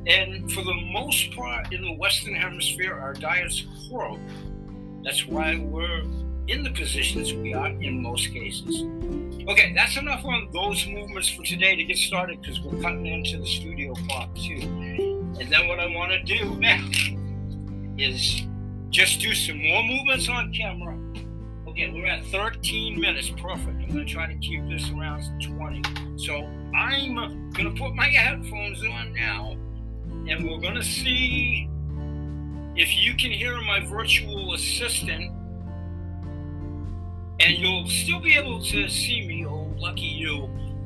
And 0.08 0.52
for 0.52 0.64
the 0.64 0.74
most 0.92 1.32
part 1.36 1.74
in 1.74 1.82
the 1.82 1.94
Western 1.94 2.36
Hemisphere, 2.36 2.94
our 2.96 3.14
diet's 3.14 3.66
horrible. 3.88 4.20
That's 5.04 5.26
why 5.26 5.60
we're 5.60 6.04
in 6.48 6.64
the 6.64 6.72
positions 6.72 7.34
we 7.34 7.54
are 7.54 7.68
in 7.68 8.02
most 8.02 8.32
cases. 8.32 8.84
Okay, 9.48 9.74
that's 9.74 9.98
enough 9.98 10.24
on 10.26 10.50
those 10.54 10.86
movements 10.88 11.30
for 11.30 11.44
today 11.44 11.76
to 11.76 11.84
get 11.84 11.98
started 11.98 12.42
because 12.42 12.62
we're 12.62 12.82
cutting 12.82 13.06
into 13.06 13.40
the 13.40 13.46
studio 13.46 13.94
clock 14.08 14.34
too. 14.36 14.60
And 15.40 15.52
then 15.52 15.68
what 15.68 15.80
I 15.80 15.88
want 15.88 16.12
to 16.12 16.22
do 16.24 16.56
now 16.56 16.88
is 17.98 18.44
just 18.90 19.22
do 19.22 19.34
some 19.34 19.58
more 19.58 19.84
movements 19.84 20.30
on 20.30 20.54
camera. 20.54 20.98
Okay, 21.72 21.90
we're 21.90 22.06
at 22.06 22.26
13 22.26 23.00
minutes. 23.00 23.30
Perfect. 23.30 23.82
I'm 23.82 23.88
going 23.88 24.06
to 24.06 24.14
try 24.14 24.28
to 24.28 24.38
keep 24.40 24.68
this 24.68 24.90
around 24.90 25.24
20. 25.42 25.82
So 26.18 26.46
I'm 26.76 27.18
uh, 27.18 27.30
going 27.54 27.74
to 27.74 27.82
put 27.82 27.96
my 27.96 28.08
headphones 28.08 28.84
on 28.84 29.14
now 29.14 29.58
and 30.28 30.44
we're 30.46 30.60
going 30.60 30.76
to 30.76 30.84
see 30.84 31.70
if 32.76 32.94
you 32.98 33.16
can 33.16 33.32
hear 33.32 33.56
my 33.62 33.80
virtual 33.86 34.54
assistant 34.54 35.32
and 37.40 37.58
you'll 37.58 37.88
still 37.88 38.20
be 38.20 38.36
able 38.36 38.62
to 38.64 38.90
see 38.90 39.26
me 39.26 39.46
oh 39.46 39.74
lucky 39.78 40.02
you 40.02 40.44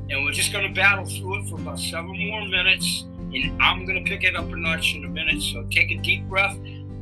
and 0.08 0.24
we're 0.24 0.30
just 0.30 0.52
going 0.52 0.66
to 0.66 0.72
battle 0.72 1.04
through 1.04 1.40
it 1.40 1.48
for 1.48 1.56
about 1.56 1.78
seven 1.78 2.16
more 2.28 2.46
minutes 2.48 3.04
and 3.34 3.60
i'm 3.62 3.84
going 3.84 4.02
to 4.02 4.08
pick 4.08 4.24
it 4.24 4.34
up 4.34 4.50
a 4.50 4.56
notch 4.56 4.94
in 4.94 5.04
a 5.04 5.08
minute 5.08 5.42
so 5.42 5.64
take 5.70 5.90
a 5.90 5.96
deep 5.98 6.26
breath 6.28 6.56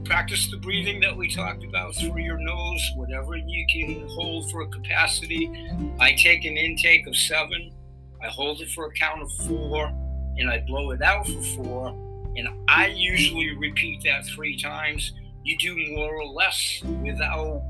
practice 0.05 0.51
the 0.51 0.57
breathing 0.59 1.01
that 1.01 1.17
we 1.17 1.29
talked 1.29 1.65
about 1.65 1.95
through 1.97 2.21
your 2.21 2.39
nose 2.39 2.93
whatever 2.97 3.37
you 3.37 3.67
can 3.71 4.07
hold 4.11 4.51
for 4.51 4.63
a 4.63 4.69
capacity 4.69 5.51
i 6.01 6.13
take 6.13 6.45
an 6.45 6.57
intake 6.57 7.07
of 7.07 7.17
seven 7.17 7.73
i 8.23 8.29
hold 8.29 8.61
it 8.61 8.71
for 8.71 8.87
a 8.87 8.93
count 8.93 9.23
of 9.23 9.31
four 9.47 9.87
and 10.37 10.51
i 10.51 10.63
blow 10.67 10.91
it 10.91 11.03
out 11.03 11.27
for 11.27 11.43
four 11.57 12.05
and 12.37 12.49
I 12.69 12.89
usually 12.89 13.55
repeat 13.57 14.03
that 14.05 14.27
three 14.27 14.59
times. 14.61 15.13
You 15.45 15.57
do 15.59 15.77
more 15.95 16.17
or 16.17 16.27
less 16.27 16.83
without 17.03 17.63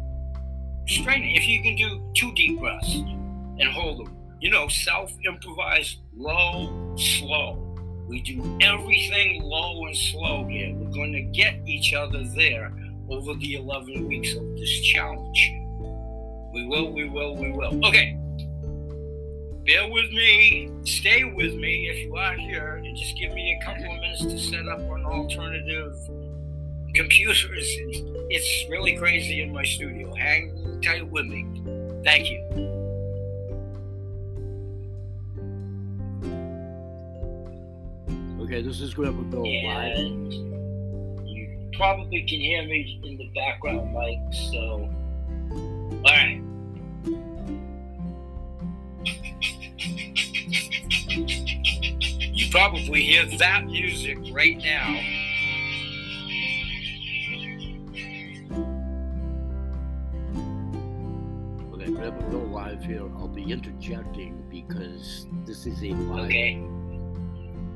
straining. 0.86 1.34
If 1.34 1.46
you 1.46 1.62
can 1.62 1.76
do 1.76 2.12
two 2.14 2.32
deep 2.34 2.58
breaths 2.58 2.94
and 2.94 3.68
hold 3.68 4.06
them, 4.06 4.16
you 4.40 4.50
know, 4.50 4.68
self 4.68 5.12
improvise 5.24 5.98
low, 6.16 6.94
slow. 6.96 7.63
We 8.08 8.20
do 8.20 8.58
everything 8.60 9.42
low 9.42 9.86
and 9.86 9.96
slow 9.96 10.46
here. 10.46 10.74
We're 10.74 10.92
going 10.92 11.12
to 11.12 11.22
get 11.22 11.56
each 11.66 11.94
other 11.94 12.22
there 12.24 12.72
over 13.08 13.34
the 13.34 13.54
11 13.54 14.06
weeks 14.06 14.34
of 14.34 14.46
this 14.56 14.80
challenge. 14.80 15.52
We 16.52 16.66
will, 16.66 16.92
we 16.92 17.08
will, 17.08 17.36
we 17.36 17.50
will. 17.50 17.84
Okay. 17.86 18.18
bear 19.66 19.90
with 19.90 20.10
me, 20.10 20.70
stay 20.84 21.24
with 21.24 21.54
me 21.54 21.88
if 21.88 22.06
you 22.06 22.16
are 22.16 22.34
here, 22.34 22.82
and 22.84 22.96
just 22.96 23.16
give 23.16 23.32
me 23.32 23.58
a 23.60 23.64
couple 23.64 23.84
of 23.84 24.00
minutes 24.00 24.22
to 24.22 24.38
set 24.38 24.68
up 24.68 24.78
an 24.78 25.04
alternative 25.04 25.96
computers. 26.94 27.46
It's 28.30 28.70
really 28.70 28.96
crazy 28.96 29.42
in 29.42 29.52
my 29.52 29.64
studio. 29.64 30.14
Hang 30.14 30.80
tight 30.82 31.10
with 31.10 31.26
me. 31.26 31.44
Thank 32.04 32.30
you. 32.30 32.83
This 38.64 38.80
is 38.80 38.94
Bill 38.94 39.42
live. 39.42 39.98
And 39.98 40.32
you 41.28 41.70
probably 41.74 42.22
can 42.22 42.40
hear 42.40 42.62
me 42.62 42.98
in 43.04 43.18
the 43.18 43.30
background, 43.34 43.92
Mike. 43.92 44.18
So, 44.50 44.88
all 45.92 46.02
right. 46.02 46.40
You 52.32 52.50
probably 52.50 53.02
hear 53.02 53.26
that 53.38 53.66
music 53.66 54.16
right 54.32 54.56
now. 54.56 54.88
Okay, 61.74 61.90
Grandpa 61.90 62.30
Bill 62.30 62.46
live 62.46 62.82
here. 62.82 63.02
I'll 63.18 63.28
be 63.28 63.52
interjecting 63.52 64.42
because 64.50 65.26
this 65.44 65.66
is 65.66 65.82
a 65.82 65.88
live. 65.90 66.24
Okay. 66.26 66.62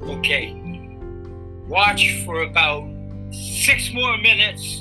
Okay. 0.02 0.54
Watch 1.66 2.24
for 2.24 2.42
about 2.42 2.88
six 3.30 3.92
more 3.92 4.16
minutes. 4.18 4.80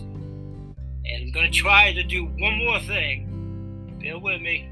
And 1.05 1.23
I'm 1.23 1.31
going 1.31 1.51
to 1.51 1.57
try 1.57 1.93
to 1.93 2.03
do 2.03 2.25
one 2.25 2.57
more 2.57 2.79
thing. 2.81 3.97
Bear 4.01 4.19
with 4.19 4.41
me 4.41 4.69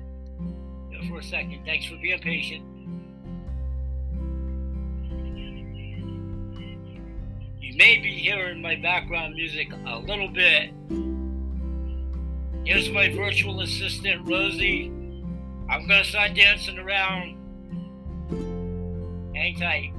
for 1.09 1.19
a 1.19 1.23
second. 1.23 1.61
Thanks 1.65 1.85
for 1.85 1.95
being 1.97 2.19
patient. 2.19 2.63
You 7.59 7.75
may 7.77 7.97
be 7.97 8.17
hearing 8.17 8.61
my 8.61 8.75
background 8.75 9.35
music 9.35 9.69
a 9.85 9.97
little 9.97 10.29
bit. 10.29 10.71
Here's 12.65 12.89
my 12.89 13.13
virtual 13.13 13.61
assistant, 13.61 14.27
Rosie. 14.27 14.87
I'm 15.69 15.87
going 15.87 16.03
to 16.03 16.09
start 16.09 16.33
dancing 16.35 16.79
around. 16.79 17.35
Hang 19.35 19.55
tight. 19.55 19.91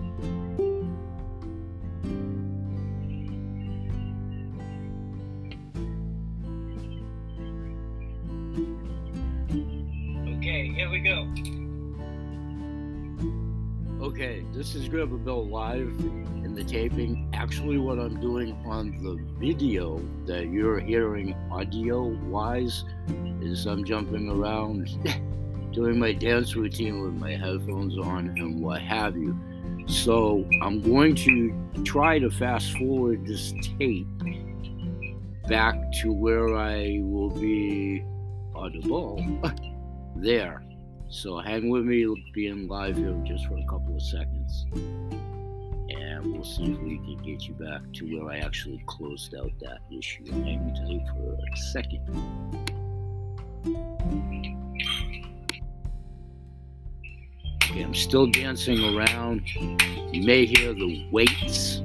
This 14.57 14.75
is 14.75 14.89
Grandpa 14.89 15.17
Bill 15.17 15.47
live 15.47 15.93
in 16.43 16.55
the 16.55 16.65
taping. 16.65 17.29
Actually, 17.35 17.77
what 17.77 17.99
I'm 17.99 18.19
doing 18.19 18.53
on 18.65 18.91
the 19.03 19.19
video 19.39 20.01
that 20.25 20.47
you're 20.47 20.81
hearing 20.81 21.35
audio 21.53 22.05
wise 22.25 22.85
is 23.43 23.67
I'm 23.67 23.85
jumping 23.85 24.31
around 24.31 24.89
doing 25.73 25.99
my 25.99 26.15
dance 26.15 26.57
routine 26.57 27.03
with 27.03 27.13
my 27.13 27.33
headphones 27.33 27.99
on 27.99 28.31
and 28.39 28.63
what 28.63 28.81
have 28.81 29.15
you. 29.15 29.39
So 29.89 30.49
I'm 30.63 30.81
going 30.81 31.17
to 31.17 31.83
try 31.85 32.19
to 32.19 32.31
fast 32.31 32.79
forward 32.79 33.27
this 33.27 33.53
tape 33.79 34.09
back 35.47 35.75
to 36.01 36.15
where 36.15 36.57
I 36.57 37.01
will 37.03 37.29
be 37.29 38.03
audible 38.55 39.23
there. 40.17 40.66
So 41.09 41.39
hang 41.39 41.71
with 41.71 41.85
me 41.85 42.05
being 42.35 42.67
live 42.67 42.97
here 42.97 43.15
just 43.25 43.47
for 43.47 43.57
a 43.57 43.65
couple 43.67 43.95
of 43.95 44.03
seconds. 44.03 44.67
And 44.73 46.33
we'll 46.33 46.45
see 46.45 46.73
if 46.73 46.79
we 46.81 46.99
can 46.99 47.17
get 47.25 47.43
you 47.43 47.55
back 47.55 47.81
to 47.95 48.05
where 48.07 48.33
I 48.33 48.39
actually 48.39 48.83
closed 48.87 49.35
out 49.37 49.53
that 49.61 49.79
issue. 49.91 50.25
Hang 50.31 50.75
tight 50.75 51.07
for 51.15 51.33
a 51.33 51.57
second. 51.57 52.03
Okay, 57.65 57.83
I'm 57.83 57.95
still 57.95 58.27
dancing 58.27 58.97
around. 58.97 59.43
You 60.13 60.23
may 60.25 60.45
hear 60.45 60.75
the 60.75 61.07
weights 61.13 61.83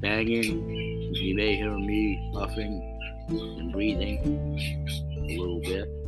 banging. 0.00 1.14
You 1.14 1.34
may 1.36 1.54
hear 1.54 1.78
me 1.78 2.30
puffing 2.34 2.82
and 3.28 3.72
breathing 3.72 4.58
a 5.16 5.38
little 5.38 5.60
bit. 5.60 6.01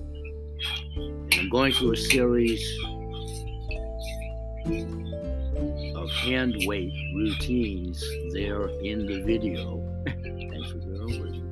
Going 1.55 1.73
through 1.73 1.93
a 1.93 1.97
series 1.97 2.79
of 5.95 6.11
hand 6.11 6.57
weight 6.67 6.93
routines 7.15 8.05
there 8.33 8.67
in 8.81 9.07
the 9.07 9.23
video. 9.23 9.81
Thanks 10.05 10.73
for 10.73 10.79
me. 10.79 11.43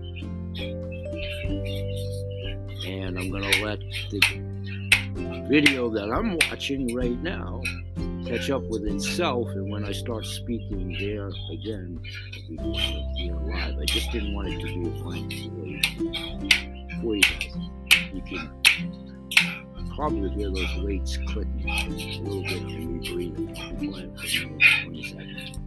And 2.85 3.17
I'm 3.17 3.31
going 3.31 3.49
to 3.49 3.65
let 3.65 3.79
the 4.11 5.47
video 5.49 5.88
that 5.91 6.11
I'm 6.11 6.37
watching 6.51 6.93
right 6.97 7.23
now 7.23 7.62
catch 8.27 8.51
up 8.51 8.65
with 8.65 8.85
itself. 8.88 9.51
And 9.51 9.71
when 9.71 9.85
I 9.85 9.93
start 9.93 10.27
speaking 10.27 10.97
there 10.99 11.29
again, 11.53 12.01
it'll 12.51 12.73
be 12.73 13.31
live. 13.31 13.79
I 13.79 13.85
just 13.85 14.11
didn't 14.11 14.35
want 14.35 14.49
it 14.49 14.59
to 14.59 14.67
be 14.67 14.85
a 14.85 14.91
blank 15.01 15.33
for 17.01 17.15
you 17.15 17.23
guys. 17.23 17.55
You 18.12 18.23
can 18.23 18.51
probably 19.95 20.31
hear 20.31 20.51
those 20.51 20.77
weights 20.83 21.17
clicking 21.29 21.69
a 21.69 21.89
little 22.23 22.43
bit 22.43 22.63
and 22.63 23.01
me 23.01 23.13
breathing. 23.13 23.57
I'll 23.59 23.75
be 23.75 23.89
playing 23.89 24.17
for 24.17 24.27
20 24.85 25.03
seconds. 25.05 25.59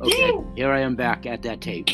Okay, 0.00 0.32
here 0.56 0.72
I 0.72 0.80
am 0.80 0.96
back 0.96 1.26
at 1.26 1.42
that 1.42 1.60
tape. 1.60 1.88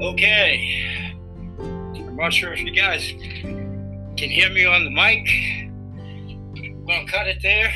Okay. 0.00 1.12
I'm 1.58 2.16
not 2.16 2.32
sure 2.32 2.52
if 2.52 2.60
you 2.60 2.70
guys 2.70 3.10
can 3.10 4.30
hear 4.30 4.50
me 4.50 4.64
on 4.64 4.84
the 4.84 4.90
mic. 4.90 5.28
I'm 6.56 6.86
gonna 6.86 7.06
cut 7.06 7.26
it 7.26 7.42
there. 7.42 7.72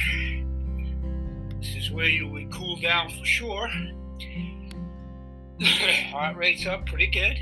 This 1.60 1.76
is 1.76 1.90
where 1.90 2.08
you 2.08 2.28
would 2.28 2.52
cool 2.52 2.76
down 2.76 3.10
for 3.10 3.24
sure. 3.24 3.68
Heart 6.10 6.36
rate's 6.36 6.66
up 6.66 6.86
pretty 6.86 7.06
good. 7.06 7.38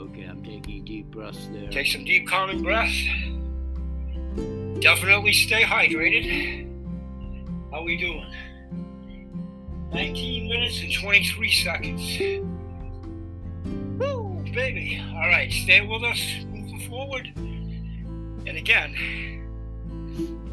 Okay, 0.00 0.24
I'm 0.24 0.42
taking 0.44 0.84
deep 0.84 1.10
breaths 1.10 1.48
there. 1.52 1.68
Take 1.70 1.88
some 1.88 2.04
deep, 2.04 2.28
calming 2.28 2.62
breaths. 2.62 3.02
Definitely 4.80 5.32
stay 5.32 5.62
hydrated. 5.62 6.68
How 7.72 7.82
we 7.82 7.96
doing? 7.96 8.26
19 9.92 10.48
minutes 10.48 10.80
and 10.80 10.92
23 10.92 11.50
seconds. 11.50 12.18
Woo, 13.98 14.44
baby. 14.52 15.02
All 15.14 15.28
right, 15.28 15.50
stay 15.50 15.80
with 15.80 16.02
us 16.04 16.20
moving 16.46 16.88
forward. 16.88 17.32
And 17.36 18.56
again, 18.56 18.94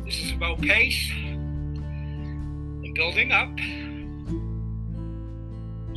this 0.06 0.20
is 0.20 0.32
about 0.32 0.62
pace 0.62 1.12
building 3.00 3.32
up. 3.32 3.48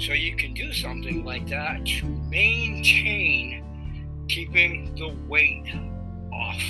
So 0.00 0.12
you 0.12 0.36
can 0.36 0.54
do 0.54 0.72
something 0.72 1.24
like 1.24 1.48
that 1.48 1.84
to 1.84 2.06
maintain 2.30 3.64
keeping 4.28 4.94
the 4.94 5.08
weight 5.26 5.66
off. 6.32 6.62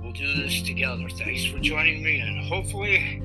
We'll 0.00 0.12
do 0.12 0.34
this 0.34 0.62
together. 0.62 1.08
Thanks 1.08 1.44
for 1.46 1.58
joining 1.58 2.00
me, 2.00 2.20
and 2.20 2.46
hopefully, 2.46 3.20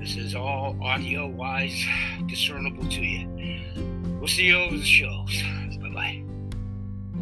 this 0.00 0.16
is 0.16 0.34
all 0.34 0.76
audio 0.82 1.28
wise 1.28 1.82
discernible 2.26 2.86
to 2.86 3.00
you. 3.02 3.26
We'll 4.18 4.28
see 4.28 4.48
you 4.48 4.58
over 4.58 4.76
the 4.76 4.84
shows. 4.84 5.42
Bye 5.80 5.88
bye. 5.88 6.24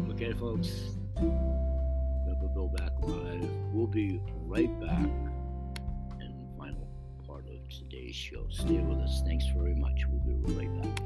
Okay, 0.09 0.33
folks. 0.33 0.97
Never 1.15 2.47
go 2.53 2.67
back 2.75 2.91
live. 3.03 3.49
We'll 3.71 3.87
be 3.87 4.19
right 4.49 4.81
back 4.81 5.07
today's 8.13 8.15
show. 8.15 8.45
Stay 8.49 8.79
with 8.79 8.99
us. 8.99 9.21
Thanks 9.25 9.45
very 9.55 9.75
much. 9.75 10.03
We'll 10.07 10.21
be 10.21 10.53
right 10.53 10.81
back. 10.81 10.99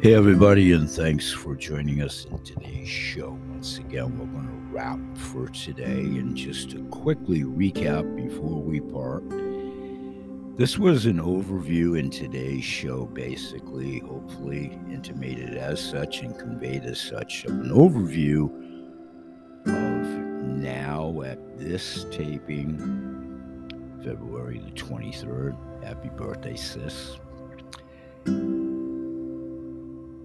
Hey, 0.00 0.14
everybody, 0.14 0.72
and 0.72 0.88
thanks 0.88 1.32
for 1.32 1.54
joining 1.56 2.02
us 2.02 2.24
in 2.26 2.38
today's 2.44 2.88
show. 2.88 3.38
Once 3.50 3.78
again, 3.78 4.16
we're 4.18 4.26
going 4.26 4.46
to 4.46 4.74
wrap 4.74 5.00
for 5.16 5.48
today. 5.48 6.00
And 6.00 6.36
just 6.36 6.70
to 6.70 6.84
quickly 6.84 7.42
recap 7.42 8.16
before 8.16 8.62
we 8.62 8.80
part, 8.80 9.24
this 10.58 10.76
was 10.76 11.06
an 11.06 11.18
overview 11.18 11.96
in 11.96 12.10
today's 12.10 12.64
show, 12.64 13.06
basically, 13.06 14.00
hopefully 14.00 14.76
intimated 14.90 15.56
as 15.56 15.80
such 15.80 16.22
and 16.22 16.36
conveyed 16.36 16.82
as 16.82 17.00
such, 17.00 17.44
of 17.44 17.52
an 17.52 17.70
overview 17.70 18.46
of 19.66 20.06
now 20.58 21.22
at 21.22 21.38
this 21.56 22.06
taping, 22.10 22.76
February 24.04 24.58
the 24.58 24.72
23rd. 24.72 25.56
Happy 25.84 26.08
birthday, 26.08 26.56
sis. 26.56 27.18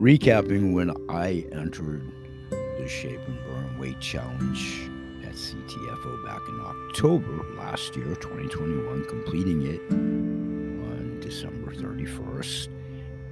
Recapping 0.02 0.74
when 0.74 0.92
I 1.10 1.46
entered 1.52 2.12
the 2.50 2.88
Shape 2.88 3.20
and 3.28 3.38
Burn 3.46 3.78
Weight 3.78 4.00
Challenge 4.00 4.90
at 5.34 5.40
CTFO 5.40 6.24
back 6.24 6.48
in 6.48 6.60
October 6.60 7.44
last 7.58 7.96
year, 7.96 8.16
2021, 8.16 9.06
completing 9.06 9.66
it 9.66 9.82
on 9.92 11.20
December 11.22 11.74
31st. 11.74 12.68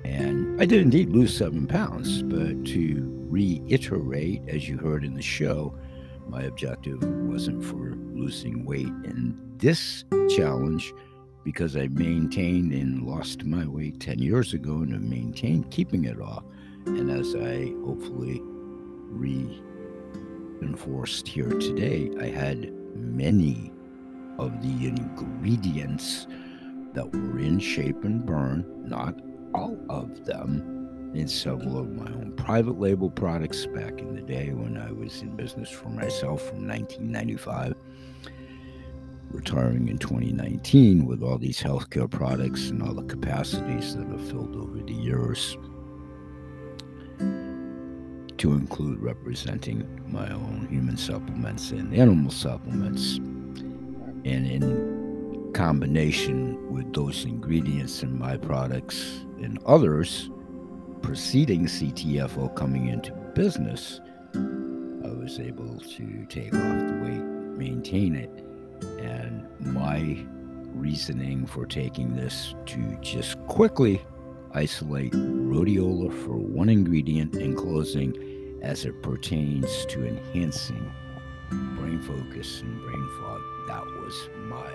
And 0.03 0.59
I 0.59 0.65
did 0.65 0.81
indeed 0.81 1.11
lose 1.11 1.35
seven 1.35 1.67
pounds, 1.67 2.23
but 2.23 2.65
to 2.65 3.27
reiterate, 3.29 4.41
as 4.47 4.67
you 4.67 4.77
heard 4.77 5.03
in 5.03 5.13
the 5.13 5.21
show, 5.21 5.77
my 6.27 6.43
objective 6.43 7.03
wasn't 7.03 7.63
for 7.63 7.95
losing 8.13 8.65
weight 8.65 8.87
in 8.87 9.39
this 9.57 10.03
challenge 10.29 10.93
because 11.43 11.75
I 11.77 11.87
maintained 11.87 12.73
and 12.73 13.03
lost 13.03 13.43
my 13.43 13.67
weight 13.67 13.99
10 13.99 14.19
years 14.19 14.53
ago 14.53 14.77
and 14.77 14.93
have 14.93 15.03
maintained 15.03 15.69
keeping 15.69 16.05
it 16.05 16.19
off. 16.19 16.43
And 16.87 17.11
as 17.11 17.35
I 17.35 17.73
hopefully 17.85 18.41
reinforced 20.61 21.27
here 21.27 21.49
today, 21.49 22.11
I 22.19 22.27
had 22.27 22.71
many 22.95 23.71
of 24.37 24.61
the 24.61 24.87
ingredients 24.87 26.27
that 26.93 27.11
were 27.11 27.39
in 27.39 27.59
Shape 27.59 28.03
and 28.03 28.25
Burn, 28.25 28.65
not 28.87 29.19
all 29.53 29.77
of 29.89 30.25
them, 30.25 31.11
in 31.13 31.27
several 31.27 31.77
of 31.77 31.91
my 31.91 32.05
own 32.05 32.33
private 32.37 32.79
label 32.79 33.09
products 33.09 33.65
back 33.65 33.99
in 33.99 34.15
the 34.15 34.21
day 34.21 34.53
when 34.53 34.77
I 34.77 34.91
was 34.91 35.21
in 35.21 35.35
business 35.35 35.69
for 35.69 35.89
myself 35.89 36.41
from 36.43 36.67
1995. 36.67 37.73
Retiring 39.31 39.87
in 39.87 39.97
2019 39.97 41.05
with 41.05 41.23
all 41.23 41.37
these 41.37 41.59
healthcare 41.59 42.09
products 42.09 42.69
and 42.69 42.83
all 42.83 42.93
the 42.93 43.03
capacities 43.03 43.95
that 43.95 44.07
have 44.07 44.29
filled 44.29 44.55
over 44.55 44.83
the 44.83 44.93
years 44.93 45.57
to 48.41 48.53
include 48.53 48.99
representing 48.99 49.87
my 50.07 50.27
own 50.31 50.67
human 50.71 50.97
supplements 50.97 51.69
and 51.69 51.93
animal 51.93 52.31
supplements. 52.31 53.17
And 53.17 54.47
in 54.47 55.51
combination 55.53 56.73
with 56.73 56.91
those 56.91 57.23
ingredients 57.23 58.01
in 58.01 58.17
my 58.17 58.37
products 58.37 59.23
and 59.43 59.59
others, 59.67 60.31
preceding 61.03 61.67
CTFO 61.67 62.55
coming 62.55 62.87
into 62.87 63.11
business, 63.35 64.01
I 64.33 65.13
was 65.13 65.39
able 65.39 65.79
to 65.79 66.25
take 66.27 66.51
off 66.55 66.79
the 66.87 66.99
weight, 67.03 67.23
maintain 67.59 68.15
it. 68.15 68.31
And 69.03 69.47
my 69.59 70.25
reasoning 70.73 71.45
for 71.45 71.67
taking 71.67 72.15
this 72.15 72.55
to 72.65 72.97
just 73.01 73.37
quickly 73.45 74.01
isolate 74.53 75.13
rhodiola 75.13 76.11
for 76.25 76.35
one 76.37 76.69
ingredient 76.69 77.35
in 77.35 77.55
closing 77.55 78.30
as 78.61 78.85
it 78.85 79.01
pertains 79.01 79.85
to 79.87 80.05
enhancing 80.05 80.91
brain 81.77 81.99
focus 82.01 82.61
and 82.61 82.81
brain 82.81 83.09
fog. 83.19 83.41
That 83.67 83.85
was 83.85 84.29
my 84.47 84.71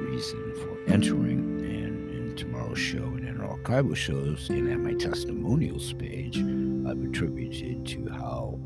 reason 0.00 0.54
for 0.54 0.92
entering. 0.92 1.60
And 1.64 2.10
in 2.10 2.36
tomorrow's 2.36 2.78
show 2.78 3.04
and 3.04 3.26
in 3.28 3.38
archival 3.38 3.96
shows 3.96 4.48
and 4.50 4.70
at 4.70 4.78
my 4.78 4.94
testimonials 4.94 5.92
page, 5.92 6.38
I've 6.38 7.02
attributed 7.02 7.86
to 7.86 8.08
how 8.10 8.58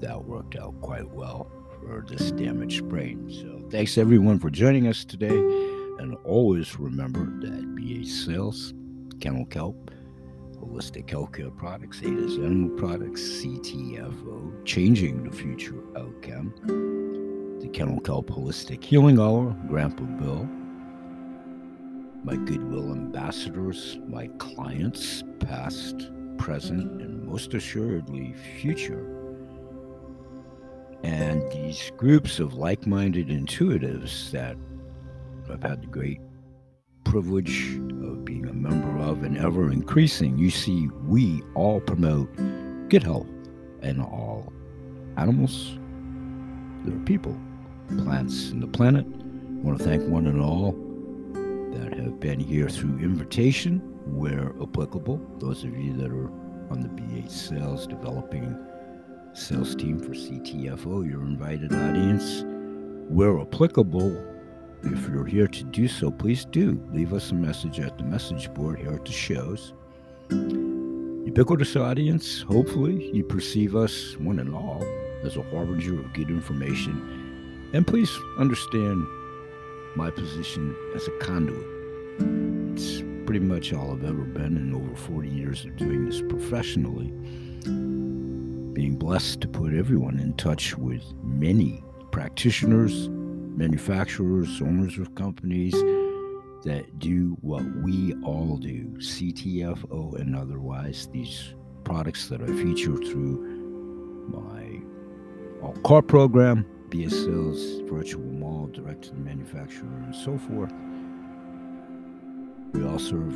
that 0.00 0.24
worked 0.24 0.56
out 0.56 0.80
quite 0.80 1.10
well 1.10 1.50
for 1.80 2.04
this 2.08 2.30
damaged 2.32 2.88
brain. 2.88 3.30
So 3.30 3.68
thanks 3.70 3.98
everyone 3.98 4.38
for 4.38 4.50
joining 4.50 4.86
us 4.88 5.04
today. 5.04 5.38
And 5.98 6.14
always 6.24 6.78
remember 6.78 7.24
that 7.40 7.74
BH 7.76 8.06
Sales, 8.06 8.74
Kennel 9.20 9.46
Kelp, 9.46 9.90
Holistic 10.66 11.06
Healthcare 11.06 11.56
Products, 11.56 12.02
Ada's 12.02 12.36
Animal 12.36 12.76
Products, 12.76 13.22
CTFO, 13.22 14.64
Changing 14.64 15.24
the 15.24 15.30
Future 15.30 15.82
Outcome, 15.96 16.52
the 17.60 17.68
Kennel 17.68 18.00
Kelp 18.00 18.28
Holistic 18.28 18.82
Healing 18.82 19.18
Hour, 19.18 19.56
Grandpa 19.68 20.04
Bill, 20.04 20.48
my 22.24 22.36
Goodwill 22.44 22.90
ambassadors, 22.90 23.98
my 24.08 24.26
clients, 24.38 25.22
past, 25.38 26.10
present, 26.38 27.00
and 27.00 27.24
most 27.24 27.54
assuredly 27.54 28.34
future. 28.60 29.06
And 31.04 31.42
these 31.52 31.92
groups 31.96 32.40
of 32.40 32.54
like 32.54 32.86
minded 32.86 33.28
intuitives 33.28 34.32
that 34.32 34.56
I've 35.48 35.62
had 35.62 35.82
the 35.82 35.86
great 35.86 36.20
privilege 37.04 37.76
of 37.76 37.76
being 37.76 37.85
a 37.85 37.85
member 38.68 38.98
of 39.02 39.22
and 39.22 39.38
ever 39.38 39.70
increasing, 39.70 40.36
you 40.36 40.50
see, 40.50 40.88
we 41.06 41.42
all 41.54 41.80
promote 41.80 42.28
good 42.88 43.02
health 43.02 43.26
in 43.82 44.00
all 44.00 44.52
animals, 45.16 45.78
there 46.84 46.94
are 46.94 47.04
people, 47.04 47.36
plants, 47.98 48.50
and 48.50 48.62
the 48.62 48.66
planet. 48.66 49.06
I 49.06 49.62
want 49.62 49.78
to 49.78 49.84
thank 49.84 50.06
one 50.08 50.26
and 50.26 50.40
all 50.40 50.72
that 51.72 51.94
have 51.94 52.20
been 52.20 52.40
here 52.40 52.68
through 52.68 52.98
invitation 52.98 53.78
where 54.06 54.52
applicable. 54.62 55.20
Those 55.38 55.64
of 55.64 55.76
you 55.76 55.96
that 55.96 56.10
are 56.10 56.30
on 56.70 56.80
the 56.80 56.88
BH 56.88 57.30
Sales 57.30 57.86
Developing 57.86 58.56
Sales 59.32 59.74
Team 59.74 59.98
for 59.98 60.10
CTFO, 60.10 61.08
your 61.08 61.22
invited 61.22 61.72
audience, 61.72 62.44
where 63.08 63.38
applicable, 63.40 64.10
if 64.82 65.08
you're 65.08 65.24
here 65.24 65.48
to 65.48 65.64
do 65.64 65.88
so, 65.88 66.10
please 66.10 66.44
do 66.44 66.80
leave 66.92 67.12
us 67.12 67.30
a 67.30 67.34
message 67.34 67.80
at 67.80 67.98
the 67.98 68.04
message 68.04 68.52
board 68.54 68.78
here 68.78 68.92
at 68.92 69.04
the 69.04 69.12
shows. 69.12 69.72
Ubiquitous 70.30 71.76
audience, 71.76 72.42
hopefully 72.42 73.10
you 73.12 73.24
perceive 73.24 73.74
us, 73.76 74.16
one 74.18 74.38
and 74.38 74.54
all, 74.54 74.82
as 75.22 75.36
a 75.36 75.42
harbinger 75.50 75.98
of 75.98 76.12
good 76.12 76.30
information. 76.30 77.70
And 77.72 77.86
please 77.86 78.10
understand 78.38 79.06
my 79.96 80.10
position 80.10 80.76
as 80.94 81.06
a 81.08 81.10
conduit. 81.18 81.66
It's 82.74 83.02
pretty 83.26 83.40
much 83.40 83.72
all 83.72 83.92
I've 83.92 84.04
ever 84.04 84.24
been 84.24 84.56
in 84.56 84.74
over 84.74 84.94
40 84.94 85.28
years 85.28 85.64
of 85.64 85.76
doing 85.76 86.06
this 86.06 86.22
professionally. 86.22 87.08
Being 88.72 88.96
blessed 88.96 89.40
to 89.40 89.48
put 89.48 89.74
everyone 89.74 90.20
in 90.20 90.34
touch 90.34 90.76
with 90.76 91.02
many 91.22 91.82
practitioners, 92.12 93.08
manufacturers, 93.56 94.60
owners 94.60 94.98
of 94.98 95.14
companies 95.14 95.72
that 96.64 96.98
do 96.98 97.36
what 97.40 97.64
we 97.82 98.14
all 98.22 98.58
do 98.58 98.84
CTFO 98.98 100.20
and 100.20 100.36
otherwise, 100.36 101.08
these 101.12 101.54
products 101.84 102.28
that 102.28 102.42
I 102.42 102.46
feature 102.46 102.96
through 102.96 104.26
my 104.28 104.80
all 105.62 105.74
car 105.84 106.02
program 106.02 106.66
BH 106.90 107.10
Sales, 107.10 107.90
virtual 107.90 108.22
mall, 108.22 108.68
direct 108.68 109.02
to 109.04 109.10
the 109.10 109.16
manufacturer, 109.16 109.88
and 110.04 110.14
so 110.14 110.38
forth. 110.38 110.72
We 112.72 112.84
all 112.86 112.98
serve 112.98 113.34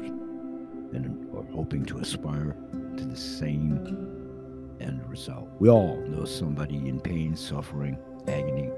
and 0.93 1.29
are 1.35 1.43
hoping 1.53 1.85
to 1.87 1.99
aspire 1.99 2.57
to 2.97 3.05
the 3.05 3.17
same 3.17 4.77
end 4.81 5.03
result. 5.09 5.49
We 5.59 5.69
all 5.69 5.97
know 6.07 6.25
somebody 6.25 6.77
in 6.77 7.01
pain, 7.01 7.35
suffering, 7.35 7.99
agony. 8.29 8.71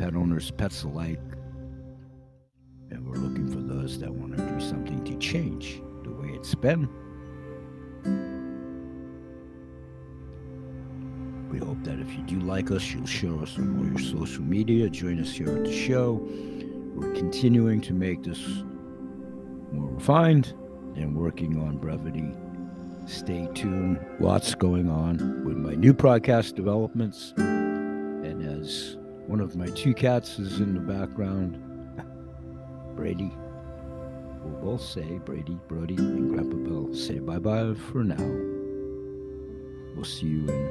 Pet 0.00 0.16
owners, 0.16 0.50
pets 0.50 0.82
alike. 0.82 1.20
And 2.90 3.06
we're 3.06 3.16
looking 3.16 3.48
for 3.48 3.60
those 3.60 4.00
that 4.00 4.12
want 4.12 4.36
to 4.36 4.44
do 4.44 4.60
something 4.60 5.04
to 5.04 5.16
change 5.18 5.80
the 6.02 6.10
way 6.10 6.30
it's 6.30 6.54
been 6.56 6.88
We 11.50 11.58
hope 11.58 11.82
that 11.82 11.98
if 11.98 12.08
you 12.12 12.22
do 12.22 12.38
like 12.40 12.70
us, 12.70 12.92
you'll 12.92 13.06
share 13.06 13.36
us 13.40 13.58
on 13.58 13.76
all 13.76 13.84
your 13.84 13.98
social 13.98 14.44
media. 14.44 14.88
Join 14.88 15.18
us 15.20 15.32
here 15.32 15.48
at 15.48 15.64
the 15.64 15.72
show. 15.72 16.20
We're 16.94 17.12
continuing 17.14 17.80
to 17.82 17.92
make 17.92 18.22
this 18.22 18.38
more 19.72 19.90
refined 19.90 20.54
and 20.94 21.16
working 21.16 21.60
on 21.60 21.78
brevity. 21.78 22.32
Stay 23.06 23.48
tuned. 23.52 23.98
Lots 24.20 24.54
going 24.54 24.88
on 24.88 25.44
with 25.44 25.56
my 25.56 25.74
new 25.74 25.92
podcast 25.92 26.54
developments. 26.54 27.34
And 27.36 28.44
as 28.44 28.96
one 29.30 29.40
of 29.40 29.54
my 29.54 29.68
two 29.68 29.94
cats 29.94 30.40
is 30.40 30.58
in 30.58 30.74
the 30.74 30.80
background, 30.80 31.56
Brady, 32.96 33.30
we'll 34.42 34.60
both 34.60 34.82
say, 34.82 35.20
Brady, 35.24 35.56
Brody, 35.68 35.94
and 35.94 36.32
Grandpa 36.32 36.56
Bill, 36.56 36.92
say 36.92 37.20
bye 37.20 37.38
bye 37.38 37.72
for 37.92 38.02
now. 38.02 38.16
We'll 39.94 40.04
see 40.04 40.26
you 40.26 40.48
in 40.48 40.70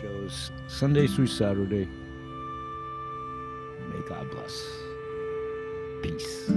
shows 0.00 0.50
Sunday 0.68 1.06
through 1.06 1.26
Saturday. 1.26 1.86
May 3.90 4.00
God 4.08 4.30
bless. 4.30 4.66
Peace. 6.00 6.50